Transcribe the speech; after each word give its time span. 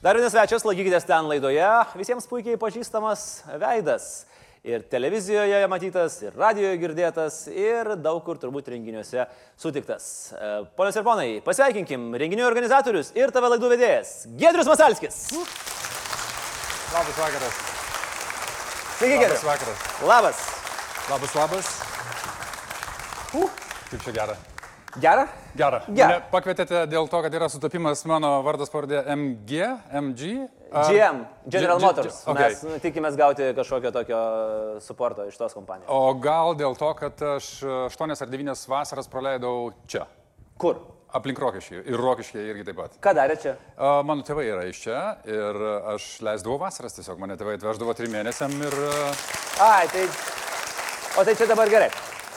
Dar 0.00 0.16
vienas 0.16 0.32
svečias, 0.32 0.62
laikykitės 0.64 1.04
ten 1.04 1.26
laidoje, 1.28 1.64
visiems 2.00 2.24
puikiai 2.24 2.56
pažįstamas 2.56 3.24
veidas. 3.60 4.04
Ir 4.64 4.80
televizijoje 4.88 5.58
matytas, 5.68 6.14
ir 6.24 6.38
radijoje 6.40 6.78
girdėtas, 6.80 7.34
ir 7.52 7.90
daug 8.00 8.22
kur 8.24 8.40
turbūt 8.40 8.70
renginiuose 8.72 9.26
sutiktas. 9.60 10.06
E, 10.32 10.48
ponios 10.76 10.96
ir 10.96 11.04
ponai, 11.04 11.26
pasveikinkim 11.44 12.16
renginių 12.16 12.46
organizatorius 12.48 13.12
ir 13.16 13.28
tave 13.32 13.52
laidų 13.52 13.70
vedėjas 13.74 14.14
Gedrius 14.40 14.72
Masalskis. 14.72 15.20
Labas 16.94 17.20
vakaras. 17.20 17.60
Sveiki, 18.96 19.20
Labas 19.20 19.26
Gedrius. 19.26 19.44
vakaras. 19.50 19.84
Labas. 20.14 20.42
Labas, 21.12 21.36
labas. 21.42 21.70
Uh, 23.36 23.52
kaip 23.92 24.08
čia 24.08 24.16
gera. 24.16 24.40
Gera? 24.96 25.28
Gera. 25.56 25.80
Gera. 25.90 26.08
Mane 26.08 26.22
pakvietėte 26.30 26.84
dėl 26.90 27.08
to, 27.10 27.20
kad 27.24 27.34
yra 27.34 27.48
sutapimas 27.50 28.04
mano 28.08 28.36
vardas 28.46 28.70
pavardė 28.70 29.00
MG, 29.16 29.64
MG. 30.00 30.30
ar- 30.70 30.86
GM, 30.92 31.24
General 31.50 31.78
G- 31.78 31.82
G- 31.82 31.86
Motors. 31.86 32.20
Okay. 32.26 32.48
Mes 32.52 32.62
nu, 32.62 32.76
tikimės 32.84 33.16
gauti 33.18 33.48
kažkokio 33.56 33.90
tokio 33.92 34.20
suporto 34.80 35.26
iš 35.26 35.36
tos 35.40 35.54
kompanijos. 35.56 35.88
O 35.90 36.14
gal 36.14 36.54
dėl 36.54 36.76
to, 36.78 36.92
kad 36.94 37.20
aš 37.36 37.50
8 37.90 38.22
ar 38.22 38.30
9 38.30 38.66
vasaras 38.70 39.08
praleidau 39.10 39.72
čia, 39.90 40.06
Kur? 40.58 40.78
aplink 41.12 41.38
Rokiškį 41.42 41.80
ir 41.90 41.98
Rokiškį 41.98 42.44
irgi 42.52 42.64
taip 42.68 42.76
pat. 42.78 42.94
Ką 43.02 43.14
darė 43.18 43.34
čia? 43.42 43.56
Mano 44.06 44.22
tėvai 44.22 44.44
yra 44.46 44.68
iš 44.70 44.84
čia 44.84 45.16
ir 45.26 45.58
aš 45.96 46.20
leisdavau 46.22 46.60
vasaras 46.62 46.94
tiesiog, 46.94 47.18
mane 47.18 47.34
tėvai 47.36 47.56
atveždavo 47.58 47.96
trim 47.98 48.12
mėnesiam 48.14 48.54
ir 48.62 48.78
Ai, 49.60 49.88
tai. 49.90 50.06
O 51.18 51.24
tai 51.26 51.34
čia 51.34 51.46
dabar 51.50 51.66
gerai. 51.68 51.90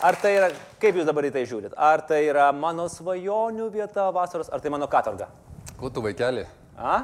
Ar 0.04 0.18
tai 0.20 0.34
yra, 0.36 0.50
kaip 0.84 0.98
jūs 1.00 1.08
dabar 1.08 1.24
į 1.24 1.32
tai 1.32 1.46
žiūrit? 1.48 1.74
Ar 1.80 2.02
tai 2.08 2.26
yra 2.28 2.50
mano 2.52 2.90
svajonių 2.92 3.70
vieta 3.72 4.10
vasaros, 4.12 4.50
ar 4.52 4.60
tai 4.64 4.72
mano 4.74 4.88
katorga? 4.92 5.30
kuo 5.80 5.90
tu 5.92 6.02
vaikeli? 6.04 6.44
A? 6.78 7.04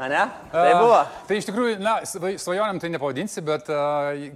A 0.00 0.06
ne? 0.08 0.22
Tai 0.50 0.70
buvo. 0.80 0.94
A, 0.96 1.04
Tai 1.28 1.36
iš 1.36 1.46
tikrųjų, 1.50 1.74
na, 1.84 1.98
svaj- 2.08 2.38
svajonėm 2.40 2.80
tai 2.80 2.88
nepavadinsi, 2.94 3.42
bet 3.44 3.68
a, 3.70 3.82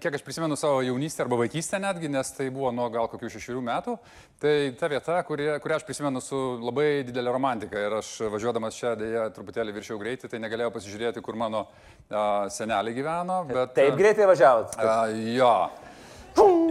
kiek 0.01 0.19
aš 0.19 0.23
prisimenu 0.25 0.57
savo 0.61 0.83
jaunystę 0.85 1.25
arba 1.25 1.39
vaikystę 1.41 1.81
netgi, 1.83 2.11
nes 2.13 2.31
tai 2.37 2.51
buvo 2.53 2.71
nuo 2.77 2.87
gal 2.93 3.09
kokių 3.09 3.31
šešių 3.33 3.63
metų, 3.65 3.97
tai 4.45 4.53
ta 4.79 4.91
vieta, 4.93 5.17
kuri, 5.27 5.49
kurią 5.65 5.81
aš 5.81 5.87
prisimenu 5.89 6.21
su 6.25 6.37
labai 6.63 7.03
didelė 7.09 7.33
romantika 7.33 7.81
ir 7.81 7.97
aš 8.03 8.13
važiuodamas 8.37 8.77
čia 8.77 8.93
dėja 9.01 9.27
truputėlį 9.37 9.75
viršiau 9.81 9.99
greitį, 10.05 10.31
tai 10.35 10.43
negalėjau 10.45 10.75
pasižiūrėti, 10.77 11.25
kur 11.25 11.41
mano 11.41 11.65
a, 12.13 12.47
seneliai 12.53 12.95
gyveno, 13.01 13.41
bet... 13.49 13.73
Taip 13.81 13.97
greitai 13.99 14.29
važiavot. 14.29 14.77
A, 14.77 14.99
jo. 15.41 15.53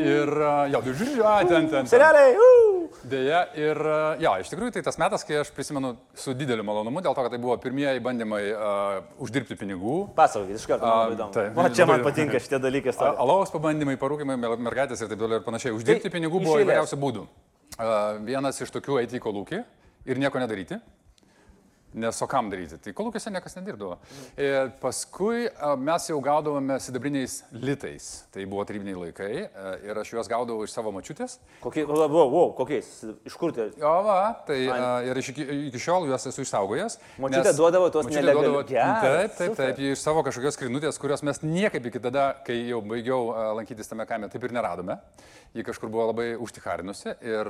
Ir 0.02 0.32
a, 0.44 0.54
jo, 0.72 0.82
žiūrėjau, 0.86 1.32
ten, 1.48 1.50
ten. 1.50 1.70
ten. 1.72 1.88
Seneliai, 1.90 2.34
uh! 2.36 2.82
Deja, 3.06 3.44
ir 3.60 3.78
a, 3.86 3.98
jo, 4.22 4.32
iš 4.42 4.50
tikrųjų 4.52 4.74
tai 4.76 4.82
tas 4.86 4.98
metas, 5.02 5.24
kai 5.28 5.38
aš 5.42 5.52
prisimenu 5.56 5.94
su 6.18 6.34
dideliu 6.38 6.66
malonumu, 6.66 7.02
dėl 7.06 7.14
to, 7.16 7.22
kad 7.26 7.34
tai 7.36 7.40
buvo 7.42 7.56
pirmieji 7.62 8.02
bandymai 8.04 8.42
uh, 8.52 8.98
uždirbti 9.22 9.58
pinigų. 9.60 9.98
Pasakokit, 10.18 10.58
iš 10.60 10.66
karto, 10.70 10.86
man 10.90 11.02
labai 11.06 11.18
įdomu. 11.18 11.36
taip, 11.38 11.60
O 11.62 11.68
čia 11.78 11.88
man 11.90 12.04
patinka 12.06 12.42
šitie 12.42 12.60
dalykai. 12.64 12.94
Stovi. 12.98 13.16
Alaus 13.26 13.54
pabandymai, 13.54 13.96
parūkimai, 14.02 14.38
mer- 14.42 14.58
mergaitės 14.70 15.06
ir 15.06 15.12
taip 15.14 15.22
toliau 15.22 15.40
ir 15.42 15.46
panašiai. 15.48 15.76
Uždirbti 15.78 16.10
Tai 16.10 16.14
pinigų 16.18 16.42
buvo 16.44 16.58
įvairiausių 16.64 17.02
būdų. 17.06 17.26
A, 17.78 17.90
Vienas 18.26 18.62
iš 18.66 18.74
tokių 18.74 19.00
eiti 19.04 19.20
į 19.20 19.24
kolūkį 19.26 19.62
ir 20.12 20.22
nieko 20.22 20.42
nedaryti. 20.42 20.82
Nes 21.96 22.18
o 22.22 22.28
kam 22.28 22.50
daryti? 22.52 22.76
Tai 22.84 22.92
kolūkiuose 22.98 23.32
niekas 23.32 23.54
nedirbdavo. 23.56 23.96
Ir 24.42 24.72
paskui 24.82 25.46
mes 25.80 26.08
jau 26.10 26.18
gaudavome 26.24 26.76
sidabriniais 26.84 27.38
litais. 27.56 28.08
Tai 28.36 28.44
buvo 28.52 28.66
tarybiniai 28.68 28.98
laikai 29.00 29.30
ir 29.88 30.02
aš 30.02 30.12
juos 30.12 30.28
gaudavau 30.28 30.66
iš 30.68 30.74
savo 30.76 30.92
mačiutės. 30.92 31.38
Kokie, 31.64 31.86
wow, 31.88 32.10
wow, 32.12 32.50
kokiais? 32.58 32.90
Iš 33.30 33.38
kur 33.40 33.54
tai? 33.56 33.70
Jo, 33.80 33.94
va, 34.04 34.18
tai 34.48 34.58
a, 34.68 34.90
ir 35.08 35.22
iki, 35.24 35.46
iki 35.70 35.80
šiol 35.86 36.10
juos 36.10 36.28
esu 36.28 36.44
išsaugojęs. 36.44 36.98
Močiutė 37.24 37.48
nes- 37.54 37.62
duodavo 37.62 37.88
tuos 37.96 38.12
nelegalius- 38.12 38.68
Geras, 38.68 39.06
Taip, 39.06 39.38
taip, 39.40 39.56
taip, 39.62 39.80
iš 39.94 40.04
savo 40.04 40.24
kažkokios 40.28 40.58
skrinutės, 40.60 41.00
kurios 41.00 41.24
mes 41.24 41.40
niekaip 41.48 41.88
iki 41.94 42.04
tada, 42.04 42.34
kai 42.46 42.60
jau 42.68 42.82
baigiau 42.84 43.32
lankytis 43.56 43.88
tame 43.88 44.04
kaime, 44.10 44.28
taip 44.32 44.44
ir 44.44 44.52
neradome. 44.52 45.00
Ji 45.56 45.64
kažkur 45.64 45.88
buvo 45.88 46.10
labai 46.10 46.34
užtikarinusi 46.36 47.14
ir 47.24 47.48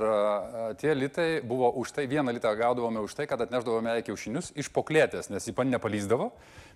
tie 0.78 0.92
litai 0.94 1.40
buvo 1.42 1.72
už 1.82 1.90
tai, 1.96 2.04
vieną 2.06 2.30
litą 2.36 2.52
gaudavome 2.54 3.02
už 3.02 3.16
tai, 3.18 3.26
kad 3.26 3.40
atneždavome 3.42 3.90
jai 3.96 4.04
kiaušinius 4.36 4.52
iš 4.56 4.70
poklėtės, 4.72 5.30
nes 5.30 5.46
ji 5.46 5.54
pan 5.54 5.70
nepalyzdavo. 5.70 6.32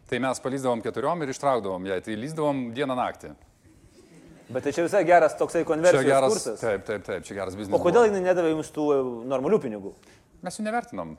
Tai 0.09 0.19
mes 0.19 0.41
palyzdavom 0.41 0.82
keturiom 0.82 1.22
ir 1.22 1.31
ištraukdavom 1.31 1.87
jai, 1.87 2.00
tai 2.03 2.16
lyzdavom 2.16 2.72
dieną 2.75 2.97
naktį. 2.97 3.34
Bet 4.50 4.65
tai 4.65 4.72
čia 4.72 4.82
visai 4.82 5.04
geras 5.06 5.37
toksai 5.38 5.62
Čia 5.62 5.69
konversijos 5.69 6.04
geras, 6.04 6.32
kursas. 6.32 6.60
taip, 6.60 6.84
taip, 6.84 7.04
taip, 7.06 7.22
čia 7.22 7.37
geras 7.37 7.54
biznis. 7.54 7.76
O 7.76 7.78
kodėl 7.78 8.09
jinai 8.09 8.25
nedavė 8.25 8.50
jums 8.50 8.72
tų 8.75 8.87
e, 8.91 9.03
normalių 9.31 9.60
pinigų? 9.62 9.93
Mes 10.43 10.56
jų 10.56 10.65
nevertinom. 10.66 11.12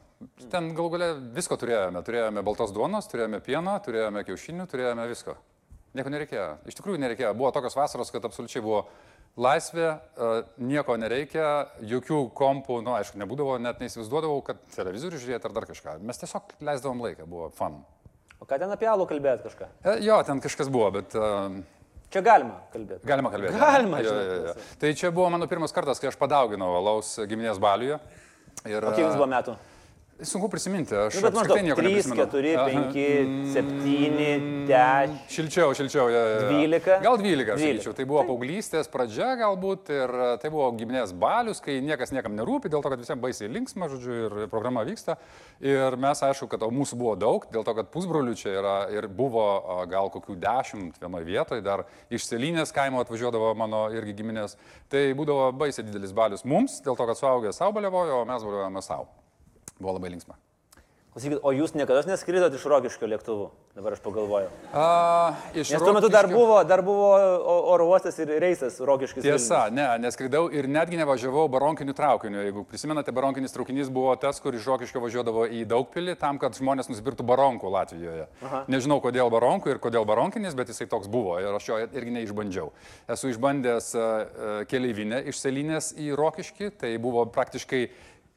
Ten 0.52 0.74
galų 0.75 0.91
gale 0.97 1.07
visko 1.31 1.56
turėjome. 1.56 2.02
Turėjome 2.03 2.44
baltos 2.44 2.73
duonos, 2.75 3.08
turėjome 3.08 3.40
pieno, 3.46 3.78
turėjome 3.85 4.25
kiaušinių, 4.28 4.66
turėjome 4.68 5.08
visko. 5.08 5.38
Nieko 5.96 6.12
nereikėjo. 6.12 6.50
Iš 6.68 6.75
tikrųjų 6.81 7.00
nereikėjo. 7.06 7.31
Buvo 7.38 7.53
tokios 7.56 7.78
vasaros, 7.78 8.12
kad 8.12 8.25
absoliučiai 8.28 8.66
buvo 8.66 8.81
laisvė, 9.40 9.88
e, 9.96 10.30
nieko 10.59 10.96
nereikia, 11.00 11.47
jokių 11.88 12.22
kompų, 12.38 12.81
na, 12.81 12.90
nu, 12.90 12.96
aišku, 13.00 13.19
nebūdavo, 13.22 13.58
net 13.64 13.80
neįsivaizduodavau, 13.84 14.42
kad 14.46 14.59
televizorių 14.75 15.22
žiūrėti 15.22 15.47
ar 15.50 15.56
dar 15.56 15.68
kažką. 15.69 15.97
Mes 16.03 16.19
tiesiog 16.22 16.56
leisdavom 16.59 17.03
laiką, 17.06 17.28
buvo 17.30 17.50
fun. 17.56 17.80
O 18.41 18.47
ką 18.50 18.58
ten 18.59 18.72
apie 18.74 18.90
alų 18.90 19.06
kalbėt 19.12 19.46
kažką? 19.46 19.70
E, 19.86 20.00
Jo, 20.06 20.20
ten 20.28 20.41
kažkas 20.44 20.72
buvo, 20.74 20.90
bet 20.97 21.16
uh, 21.16 21.62
Čia 22.12 22.24
galima 22.25 22.58
kalbėti. 22.74 23.08
galima 23.08 23.30
kalbėti. 23.31 23.59
Galima, 23.62 24.02
jo, 24.03 24.12
jo, 24.12 24.40
jo. 24.50 24.56
Tai 24.81 24.90
čia 25.00 25.12
buvo 25.16 25.30
mano 25.31 25.47
pirmas 25.47 25.72
kartas, 25.72 26.02
kai 26.02 26.09
aš 26.09 26.18
padauginau 26.20 26.74
alaus 26.81 27.14
giminės 27.24 27.62
baliuje. 27.62 28.02
Ir, 28.68 28.84
O 28.84 28.91
kiek 28.91 29.06
jums 29.06 29.16
buvo 29.16 29.30
metų? 29.31 29.56
Sunku 30.22 30.50
prisiminti, 30.50 30.94
aš 30.96 31.16
Nu, 31.18 31.30
maždaug 31.34 31.64
nieko 31.66 31.82
3, 31.82 31.88
neprisimenu. 31.90 32.26
4, 32.30 32.50
Aha. 32.58 32.66
5, 32.94 33.54
7, 33.54 34.68
10. 34.70 35.16
Šilčiau, 35.34 35.74
šilčiau. 35.74 36.09
Ja, 36.14 36.22
ja, 36.22 36.36
ja. 36.42 36.50
12? 36.52 36.90
Gal 37.02 37.18
12, 37.18 37.50
aš 37.50 37.62
12. 37.62 37.66
sakyčiau. 37.66 37.94
Tai 37.98 38.06
buvo 38.09 38.22
paauglystės 38.28 38.92
pradžia 38.94 39.32
galbūt 39.40 39.90
ir 39.90 40.14
e, 40.14 40.28
tai 40.44 40.52
buvo 40.54 40.68
giminės 40.78 41.14
balius, 41.18 41.62
kai 41.66 41.80
niekas 41.82 42.14
niekam 42.14 42.36
nerūpi, 42.38 42.70
dėl 42.70 42.84
to, 42.86 42.92
kad 42.94 43.02
visiems 43.02 43.24
baisiai 43.24 43.50
linksma, 43.50 43.90
žodžiu, 43.90 44.18
ir 44.28 44.36
programa 44.52 44.84
vyksta. 44.86 45.18
Ir 45.58 45.98
mes, 46.02 46.22
aišku, 46.28 46.50
kad 46.52 46.68
mūsų 46.70 47.00
buvo 47.02 47.16
daug, 47.18 47.48
dėl 47.50 47.66
to, 47.66 47.76
kad 47.80 47.90
pusbrolių 47.94 48.36
čia 48.38 48.53
yra 48.59 48.76
ir 48.94 49.09
buvo 49.09 49.48
gal 49.90 50.14
kokių 50.14 50.38
dešimt 50.44 51.02
vienoje 51.02 51.26
vietoje, 51.32 51.66
dar 51.66 51.88
iš 52.14 52.30
Selinės 52.30 52.76
kaimo 52.76 53.02
atvažiuodavo 53.02 53.56
mano 53.58 53.88
irgi 53.90 54.14
giminės. 54.22 54.53
Tai 54.92 55.02
būdavo 55.18 55.50
baisiai 55.58 55.88
didelis 55.90 56.14
balius 56.14 56.46
mums, 56.46 56.78
dėl 56.86 56.94
to, 56.94 57.09
kad 57.09 57.18
suaugę 57.18 57.56
savo 57.58 57.74
baliavojo, 57.80 58.22
o 58.22 58.30
mes 58.30 58.46
baliavome 58.46 58.86
savo. 58.86 59.09
Buvo 59.79 59.97
labai 59.97 60.13
linksma. 60.16 60.38
Klausykit, 61.11 61.41
o 61.44 61.51
jūs 61.51 61.73
niekada 61.75 62.05
neskridot 62.07 62.53
iš 62.55 62.63
Rokiškio 62.72 63.07
lėktuvu? 63.11 63.49
Dabar 63.75 63.97
aš 63.97 63.99
pagalvoju. 64.03 64.47
A, 64.72 64.83
iš 65.51 65.73
Nes 65.73 65.81
tuo 65.83 65.91
metu 65.91 66.07
dar 66.11 66.29
buvo, 66.31 66.61
dar 66.63 66.79
buvo 66.88 67.09
oro 67.73 67.89
uostas 67.89 68.16
ir 68.23 68.29
reisas 68.39 68.77
Rokiškis. 68.79 69.25
Tiesa, 69.25 69.66
ne, 69.75 69.89
neskridau 69.99 70.45
ir 70.55 70.69
netgi 70.72 70.95
nevažiavau 71.01 71.49
baronkiniu 71.51 71.91
traukiniu. 71.97 72.39
Jeigu 72.45 72.63
prisimenate, 72.67 73.11
baronkinis 73.11 73.51
traukinys 73.51 73.91
buvo 73.91 74.13
tas, 74.19 74.39
kur 74.39 74.55
iš 74.55 74.69
Rokiškio 74.72 75.01
važiuodavo 75.03 75.49
į 75.51 75.66
Daugpilį 75.73 76.16
tam, 76.22 76.39
kad 76.39 76.55
žmonės 76.55 76.88
nusipirktų 76.93 77.28
baronkų 77.28 77.73
Latvijoje. 77.75 78.29
Aha. 78.47 78.61
Nežinau, 78.72 79.01
kodėl 79.03 79.33
baronkų 79.35 79.73
ir 79.73 79.81
kodėl 79.83 80.07
baronkinis, 80.07 80.55
bet 80.55 80.72
jisai 80.72 80.88
toks 80.91 81.11
buvo 81.11 81.35
ir 81.43 81.51
aš 81.51 81.67
jo 81.73 81.81
irgi 81.89 82.16
neišbandžiau. 82.22 82.72
Esu 83.11 83.33
išbandęs 83.33 83.91
uh, 83.99 84.63
keleivinę 84.72 85.19
iš 85.28 85.43
Selinės 85.43 85.91
į 85.99 86.13
Rokiškį, 86.16 86.72
tai 86.79 86.95
buvo 87.03 87.28
praktiškai 87.35 87.83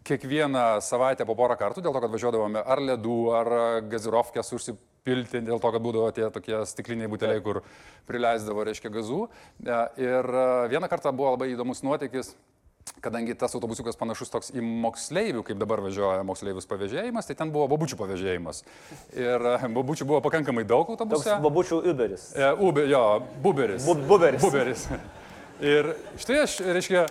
kiekvieną 0.04 0.81
savaitę 0.84 1.25
po 1.26 1.34
porą 1.38 1.56
kartų, 1.56 1.81
dėl 1.84 1.94
to, 1.97 2.00
kad 2.04 2.12
važiuodavome 2.12 2.60
ar 2.60 2.82
ledų, 2.84 3.19
ar 3.38 3.53
gazirovkės 3.88 4.53
užsipilti, 4.56 5.41
dėl 5.47 5.60
to, 5.62 5.70
kad 5.72 5.81
būdavo 5.84 6.10
tie 6.16 6.26
tokie 6.32 6.59
stikliniai 6.69 7.09
buteliai, 7.09 7.41
kur 7.44 7.62
prileisdavo, 8.09 8.65
reiškia, 8.69 8.92
gazų. 8.92 9.22
E, 9.65 9.78
Ir 10.04 10.28
a, 10.28 10.48
vieną 10.72 10.91
kartą 10.92 11.12
buvo 11.16 11.32
labai 11.37 11.50
įdomus 11.54 11.81
nuotykis. 11.87 12.34
Kadangi 13.00 13.33
tas 13.33 13.54
autobusiukas 13.56 13.97
panašus 13.97 14.28
toks 14.28 14.51
į 14.53 14.60
moksleivių, 14.60 15.41
kaip 15.48 15.56
dabar 15.56 15.80
važiuoja 15.80 16.21
moksleivius 16.28 16.66
pavėžėjimas, 16.68 17.24
tai 17.24 17.33
ten 17.39 17.48
buvo 17.53 17.65
babučių 17.72 17.97
pavėžėjimas. 17.97 18.60
Ir 19.16 19.41
a, 19.41 19.56
babučių 19.72 20.04
buvo 20.10 20.21
pakankamai 20.27 20.66
daug 20.68 20.84
Toks 20.92 20.98
autobuse. 21.01 21.39
babučių 21.47 21.78
Uberis. 21.95 22.27
E, 22.36 22.51
Ube, 22.60 22.84
jo, 22.92 23.01
buberis. 23.41 23.89
Bu- 23.89 23.97
buberis. 24.04 24.45
Buberis. 24.45 24.84
Ir 25.65 25.95
štai 26.21 26.42
aš, 26.45 26.59
reiškia, 26.77 27.06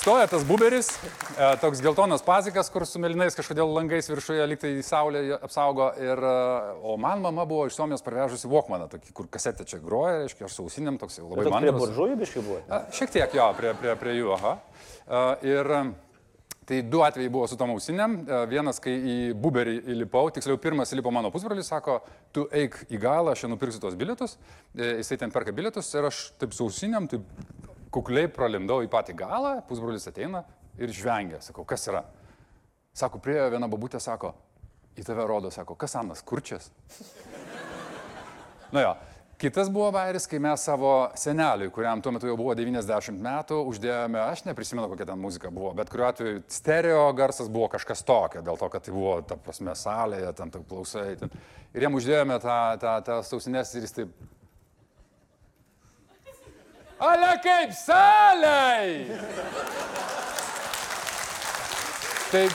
stoja 0.00 0.26
tas 0.26 0.44
buberis, 0.48 0.88
e, 1.36 1.48
toks 1.60 1.82
geltonas 1.84 2.22
pazikas, 2.24 2.70
kur 2.72 2.86
su 2.88 3.00
melinais 3.02 3.36
kažkodėl 3.36 3.68
langais 3.74 4.08
viršuje 4.08 4.46
liktai 4.48 4.72
saulė 4.86 5.22
apsaugo. 5.36 5.90
Ir, 6.00 6.22
e, 6.24 6.74
o 6.88 6.96
man 7.00 7.20
mama 7.20 7.44
buvo 7.48 7.66
iš 7.68 7.76
Suomijos 7.76 8.04
parvežusi 8.06 8.48
Walkmaną, 8.48 8.88
tokį, 8.94 9.12
kur 9.16 9.28
kasetė 9.32 9.66
čia 9.68 9.80
groja, 9.84 10.22
reiškia, 10.22 10.46
aš 10.48 10.56
su 10.56 10.64
ausinėm 10.64 10.96
toks 11.00 11.20
jau 11.20 11.28
labai 11.28 11.50
man. 11.52 11.66
prie 11.66 11.76
buržujų 11.76 12.20
biškai 12.22 12.44
buvo. 12.46 12.62
Šiek 12.96 13.12
tiek 13.12 13.36
jo, 13.36 13.50
prie, 13.58 13.74
prie, 13.82 13.96
prie 14.00 14.16
jų, 14.16 14.32
aha. 14.38 14.56
A, 15.10 15.26
Ir 15.44 15.68
tai 16.70 16.82
du 16.86 17.00
atvejai 17.02 17.30
buvo 17.34 17.48
su 17.50 17.56
tom 17.58 17.72
ausinėm. 17.74 18.20
Vienas, 18.48 18.78
kai 18.80 18.92
į 18.94 19.16
buberį 19.34 19.80
įlipau, 19.90 20.28
tiksliau 20.32 20.60
pirmas 20.62 20.94
įlipo 20.94 21.10
mano 21.12 21.32
pusbrolis, 21.34 21.68
sako, 21.68 21.98
tu 22.32 22.46
eik 22.54 22.76
į 22.88 23.00
galą, 23.02 23.34
aš 23.34 23.48
nupirksiu 23.50 23.82
tos 23.82 23.98
bilietus. 23.98 24.38
E, 24.72 25.00
Jisai 25.02 25.18
ten 25.24 25.34
perka 25.34 25.52
bilietus 25.52 25.90
ir 25.98 26.06
aš 26.08 26.28
taip 26.38 26.54
su 26.54 26.68
ausinėm, 26.70 27.10
taip 27.10 27.26
kukliai 27.94 28.30
pralindau 28.32 28.80
į 28.84 28.90
patį 28.92 29.16
galą, 29.18 29.54
pusbrolis 29.68 30.08
ateina 30.10 30.44
ir 30.78 30.92
žvengia. 30.94 31.42
Sakau, 31.44 31.66
kas 31.68 31.88
yra? 31.90 32.04
Sako, 32.96 33.20
priejo 33.22 33.48
viena 33.52 33.68
babutė, 33.70 34.00
sako, 34.02 34.34
į 34.98 35.06
tave 35.06 35.26
rodo, 35.28 35.52
sako, 35.54 35.76
kas 35.78 35.94
Anas, 36.00 36.24
kurčias? 36.26 36.70
Na 38.74 38.84
jo, 38.84 38.94
Kitas 39.40 39.70
buvo 39.72 39.86
vairis, 39.94 40.26
kai 40.28 40.36
mes 40.42 40.60
savo 40.60 40.90
seneliui, 41.16 41.70
kuriam 41.72 42.02
tuo 42.04 42.10
metu 42.12 42.28
jau 42.28 42.34
buvo 42.36 42.52
90 42.58 43.22
metų, 43.24 43.62
uždėjome, 43.70 44.18
aš 44.20 44.42
neprisimenu, 44.44 44.84
kokia 44.90 45.06
ten 45.08 45.16
muzika 45.16 45.48
buvo, 45.48 45.70
bet 45.78 45.88
kuriuo 45.88 46.10
atveju 46.10 46.42
stereo 46.52 47.06
garsas 47.16 47.48
buvo 47.48 47.70
kažkas 47.72 48.04
tokio, 48.04 48.42
dėl 48.44 48.60
to, 48.60 48.68
kad 48.68 48.84
tai 48.84 48.92
buvo, 48.92 49.14
ta 49.24 49.38
prasme, 49.40 49.72
salėje, 49.72 50.34
ten 50.36 50.52
taip 50.52 50.66
klausai. 50.68 51.14
Ten. 51.22 51.32
Ir 51.72 51.86
jam 51.86 51.96
uždėjome 51.96 52.36
tą, 52.44 52.58
tą, 52.82 52.92
tą 53.06 53.16
sausinės 53.30 53.72
ir 53.78 53.88
jis 53.88 53.96
taip... 53.96 54.12
Ale 57.00 57.30
kaip 57.44 57.72
saliai! 57.76 59.06
Taip, 62.30 62.52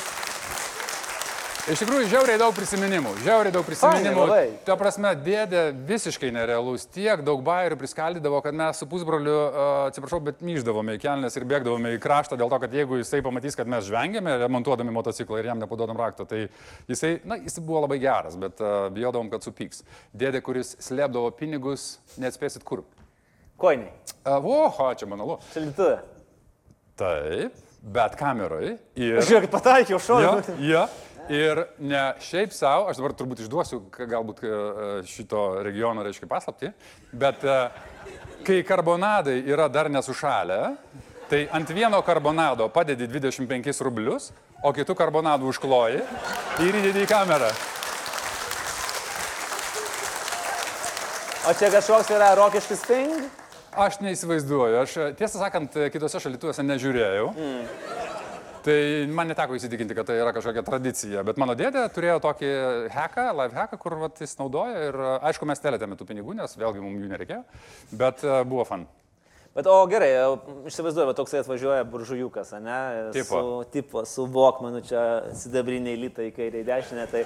Iš 1.66 1.80
tikrųjų, 1.82 2.06
žiauriai 2.12 2.38
daug 2.38 2.52
prisiminimų. 2.54 3.12
Žiauriai 3.26 3.54
daug 3.56 3.66
prisiminimų. 3.66 4.26
Ai, 4.30 4.50
Ta 4.68 4.76
prasme, 4.78 5.16
dėdė 5.18 5.64
visiškai 5.90 6.30
nerealus. 6.36 6.84
Tiek 6.94 7.24
daug 7.26 7.40
bairių 7.46 7.80
priskaldydavo, 7.80 8.38
kad 8.46 8.54
mes 8.54 8.78
su 8.78 8.86
pusbroliu, 8.90 9.34
uh, 9.34 9.70
atsiprašau, 9.88 10.20
bet 10.28 10.44
myždavome 10.46 10.94
į 10.94 11.02
kelnes 11.02 11.34
ir 11.40 11.48
bėgdavome 11.50 11.96
į 11.96 12.02
kraštą 12.04 12.38
dėl 12.38 12.54
to, 12.54 12.60
kad 12.62 12.76
jeigu 12.78 13.00
jisai 13.00 13.24
pamatys, 13.26 13.58
kad 13.58 13.72
mes 13.72 13.88
žvengėme 13.88 14.36
remontuodami 14.44 14.94
motociklą 14.94 15.42
ir 15.42 15.50
jam 15.50 15.64
nepaduodam 15.64 15.98
rakto, 15.98 16.28
tai 16.30 16.44
jisai, 16.92 17.16
na, 17.26 17.40
jis 17.42 17.58
buvo 17.58 17.82
labai 17.88 17.98
geras, 18.04 18.38
bet 18.38 18.62
uh, 18.62 18.92
bijodavom, 18.94 19.34
kad 19.34 19.50
supyks. 19.50 19.82
Dėdė, 20.14 20.46
kuris 20.46 20.76
slėpdavo 20.86 21.34
pinigus, 21.40 21.96
neatspėsit 22.22 22.62
kur. 22.62 22.86
Koiniai. 23.58 23.92
Oho, 24.26 24.90
čia 25.00 25.08
manalu. 25.08 25.38
Šaldytuvė. 25.54 25.98
Taip, 27.00 27.58
bet 27.96 28.16
kamerai. 28.20 28.76
Ir... 29.00 29.20
Žiūrėkit, 29.24 29.52
pataikiau 29.54 30.00
Ja, 30.00 30.06
šoną. 30.08 30.56
ja. 30.66 30.86
Ir 31.26 31.64
ne 31.82 32.02
šiaip 32.22 32.52
savo, 32.54 32.86
aš 32.92 33.00
dabar 33.00 33.16
turbūt 33.18 33.40
išduosiu 33.42 33.80
galbūt 33.98 34.44
e, 34.46 34.50
šito 35.10 35.40
regiono, 35.66 36.04
reiškia, 36.06 36.28
paslapti, 36.30 36.70
bet 37.18 37.42
e, 37.42 37.56
kai 38.46 38.60
karbonadai 38.68 39.40
yra 39.50 39.66
dar 39.74 39.90
nesušalę, 39.90 40.60
tai 41.32 41.40
ant 41.58 41.72
vieno 41.74 41.98
karbonado 42.06 42.68
padedi 42.70 43.08
25 43.10 43.82
rublius, 43.88 44.30
o 44.62 44.70
kitų 44.78 44.94
karbonadų 45.00 45.50
užkloji 45.50 46.04
ir 46.68 46.78
įdedi 46.84 47.08
į 47.08 47.10
kamerą. 47.10 47.50
O 51.50 51.54
čia 51.58 51.72
kažkoks 51.74 52.14
yra 52.14 52.32
rokiškis 52.38 52.86
thing? 52.86 53.26
Aš 53.76 53.98
neįsivaizduoju, 54.00 54.78
aš 54.80 54.94
e, 54.98 55.06
tiesą 55.20 55.42
sakant, 55.42 55.74
e, 55.76 55.90
kitose 55.92 56.22
šalituose 56.24 56.64
nežiūrėjau. 56.64 57.28
Mm. 57.36 57.66
Tai 58.66 58.78
man 59.14 59.28
neteko 59.30 59.58
įsitikinti, 59.58 59.94
kad 59.98 60.08
tai 60.10 60.16
yra 60.18 60.32
kažkokia 60.34 60.64
tradicija, 60.66 61.22
bet 61.28 61.38
mano 61.42 61.54
dėdė 61.60 61.84
turėjo 61.94 62.18
tokį 62.24 62.52
hacką, 62.96 63.26
live 63.42 63.60
hacką, 63.60 63.80
kur 63.82 63.98
vat, 64.00 64.22
jis 64.24 64.38
naudoja 64.40 64.88
ir 64.88 65.00
e, 65.00 65.10
aišku, 65.30 65.48
mes 65.50 65.62
telėtėme 65.62 66.00
tų 66.00 66.08
pinigų, 66.14 66.38
nes 66.40 66.56
vėlgi 66.58 66.84
mums 66.84 67.04
jų 67.04 67.12
nereikėjo, 67.12 67.42
bet 68.00 68.24
buvo 68.48 68.66
fan. 68.70 68.88
Bet 69.56 69.70
o 69.72 69.76
gerai, 69.88 70.10
išsivaizduoju, 70.68 71.08
va 71.08 71.14
toksai 71.16 71.40
atvažiuoja 71.40 71.86
buržujukas, 71.88 72.50
ne? 72.60 72.80
Tipo. 73.16 73.38
Su, 73.40 73.70
tipo, 73.72 74.02
su 74.04 74.26
Vokmanu 74.28 74.82
čia 74.84 75.04
sidabriniai 75.40 75.96
litai, 75.96 76.26
kairė 76.36 76.60
į 76.60 76.66
dešinę. 76.68 77.06
Tai, 77.08 77.22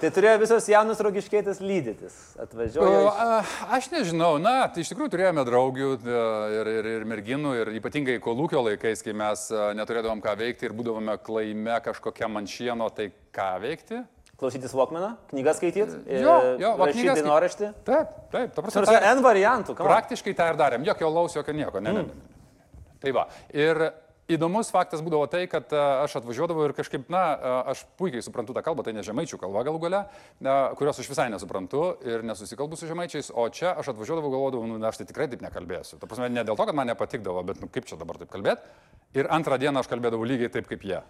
tai 0.00 0.10
turėjo 0.16 0.38
visos 0.40 0.70
jaunos 0.72 1.02
rogiškėtis 1.04 1.60
lydytis. 1.60 2.16
Atvažiuoja. 2.40 3.02
O, 3.04 3.12
a, 3.12 3.42
Aš 3.76 3.90
nežinau, 3.92 4.38
na, 4.40 4.54
tai 4.72 4.86
iš 4.86 4.94
tikrųjų 4.94 5.12
turėjome 5.18 5.44
draugių 5.44 5.92
e, 5.98 6.16
ir, 6.56 6.72
ir, 6.78 6.90
ir 6.94 7.06
merginų, 7.12 7.52
ir 7.60 7.74
ypatingai 7.76 8.16
kolūkio 8.24 8.64
laikais, 8.70 9.04
kai 9.04 9.12
mes 9.12 9.44
e, 9.52 9.68
neturėdavom 9.76 10.24
ką 10.24 10.32
veikti 10.40 10.70
ir 10.70 10.76
būdavome 10.80 11.20
klaime 11.28 11.76
kažkokia 11.84 12.32
manšieno, 12.32 12.88
tai 12.96 13.10
ką 13.36 13.52
veikti? 13.68 14.00
Klausytis 14.36 14.74
Vokmaną, 14.76 15.14
knygas 15.30 15.56
skaityti, 15.56 16.02
Jo, 16.20 16.32
jo, 16.60 16.72
va, 16.76 16.90
rašyti 16.90 17.14
dienoraštį. 17.16 17.70
Taip, 17.88 18.10
taip, 18.34 18.50
ta 18.52 18.62
prasme. 18.64 18.82
Tai- 18.84 19.14
N 19.14 19.22
variantų, 19.24 19.72
ką? 19.78 19.86
Praktiškai 19.88 20.34
tą 20.36 20.50
ir 20.52 20.58
darėm, 20.60 20.84
jokio 20.84 21.08
laus, 21.08 21.32
jokio 21.38 21.54
nieko. 21.56 21.80
Ne, 21.80 21.94
ne, 21.96 22.02
ne. 22.02 22.08
ne. 22.12 22.92
Tai 23.00 23.14
va. 23.16 23.22
Ir 23.56 23.80
įdomus 24.28 24.68
faktas 24.74 25.00
būdavo 25.00 25.24
tai, 25.30 25.46
kad 25.48 25.72
a, 25.72 26.02
aš 26.04 26.18
atvažiuodavau 26.20 26.66
ir 26.66 26.74
kažkaip, 26.76 27.06
na, 27.08 27.22
a, 27.32 27.54
aš 27.72 27.86
puikiai 27.96 28.20
suprantu 28.26 28.52
tą 28.52 28.60
kalbą, 28.66 28.84
tai 28.84 28.92
ne 28.92 29.04
žemaičių 29.06 29.38
kalba 29.40 29.62
galų 29.64 29.80
gale, 29.86 30.02
a, 30.44 30.56
kurios 30.76 31.00
aš 31.00 31.08
visai 31.08 31.28
nesuprantu 31.32 31.94
ir 32.04 32.26
nesusikalbu 32.26 32.76
su 32.76 32.90
žemaičiais, 32.90 33.30
o 33.32 33.48
čia 33.48 33.72
aš 33.72 33.94
atvažiuodavau, 33.94 34.34
galvodavau, 34.34 34.68
nu, 34.68 34.80
aš 34.84 35.00
tai 35.00 35.08
tikrai 35.08 35.30
taip 35.32 35.40
nekalbėsiu. 35.46 35.96
Ta 36.02 36.10
prasme, 36.10 36.28
ne 36.28 36.44
dėl 36.44 36.58
to, 36.58 36.66
kad 36.68 36.76
man 36.76 36.92
nepatikdavo, 36.92 37.40
bet, 37.46 37.62
nu, 37.62 37.72
kaip 37.72 37.88
čia 37.88 37.96
dabar 37.96 38.20
taip 38.20 38.28
kalbėti. 38.34 38.68
Ir 39.16 39.30
antrą 39.32 39.56
dieną 39.56 39.80
aš 39.80 39.88
kalbėdavau 39.94 40.28
lygiai 40.28 40.52
taip 40.52 40.68
kaip 40.68 40.84
jie. 40.84 41.00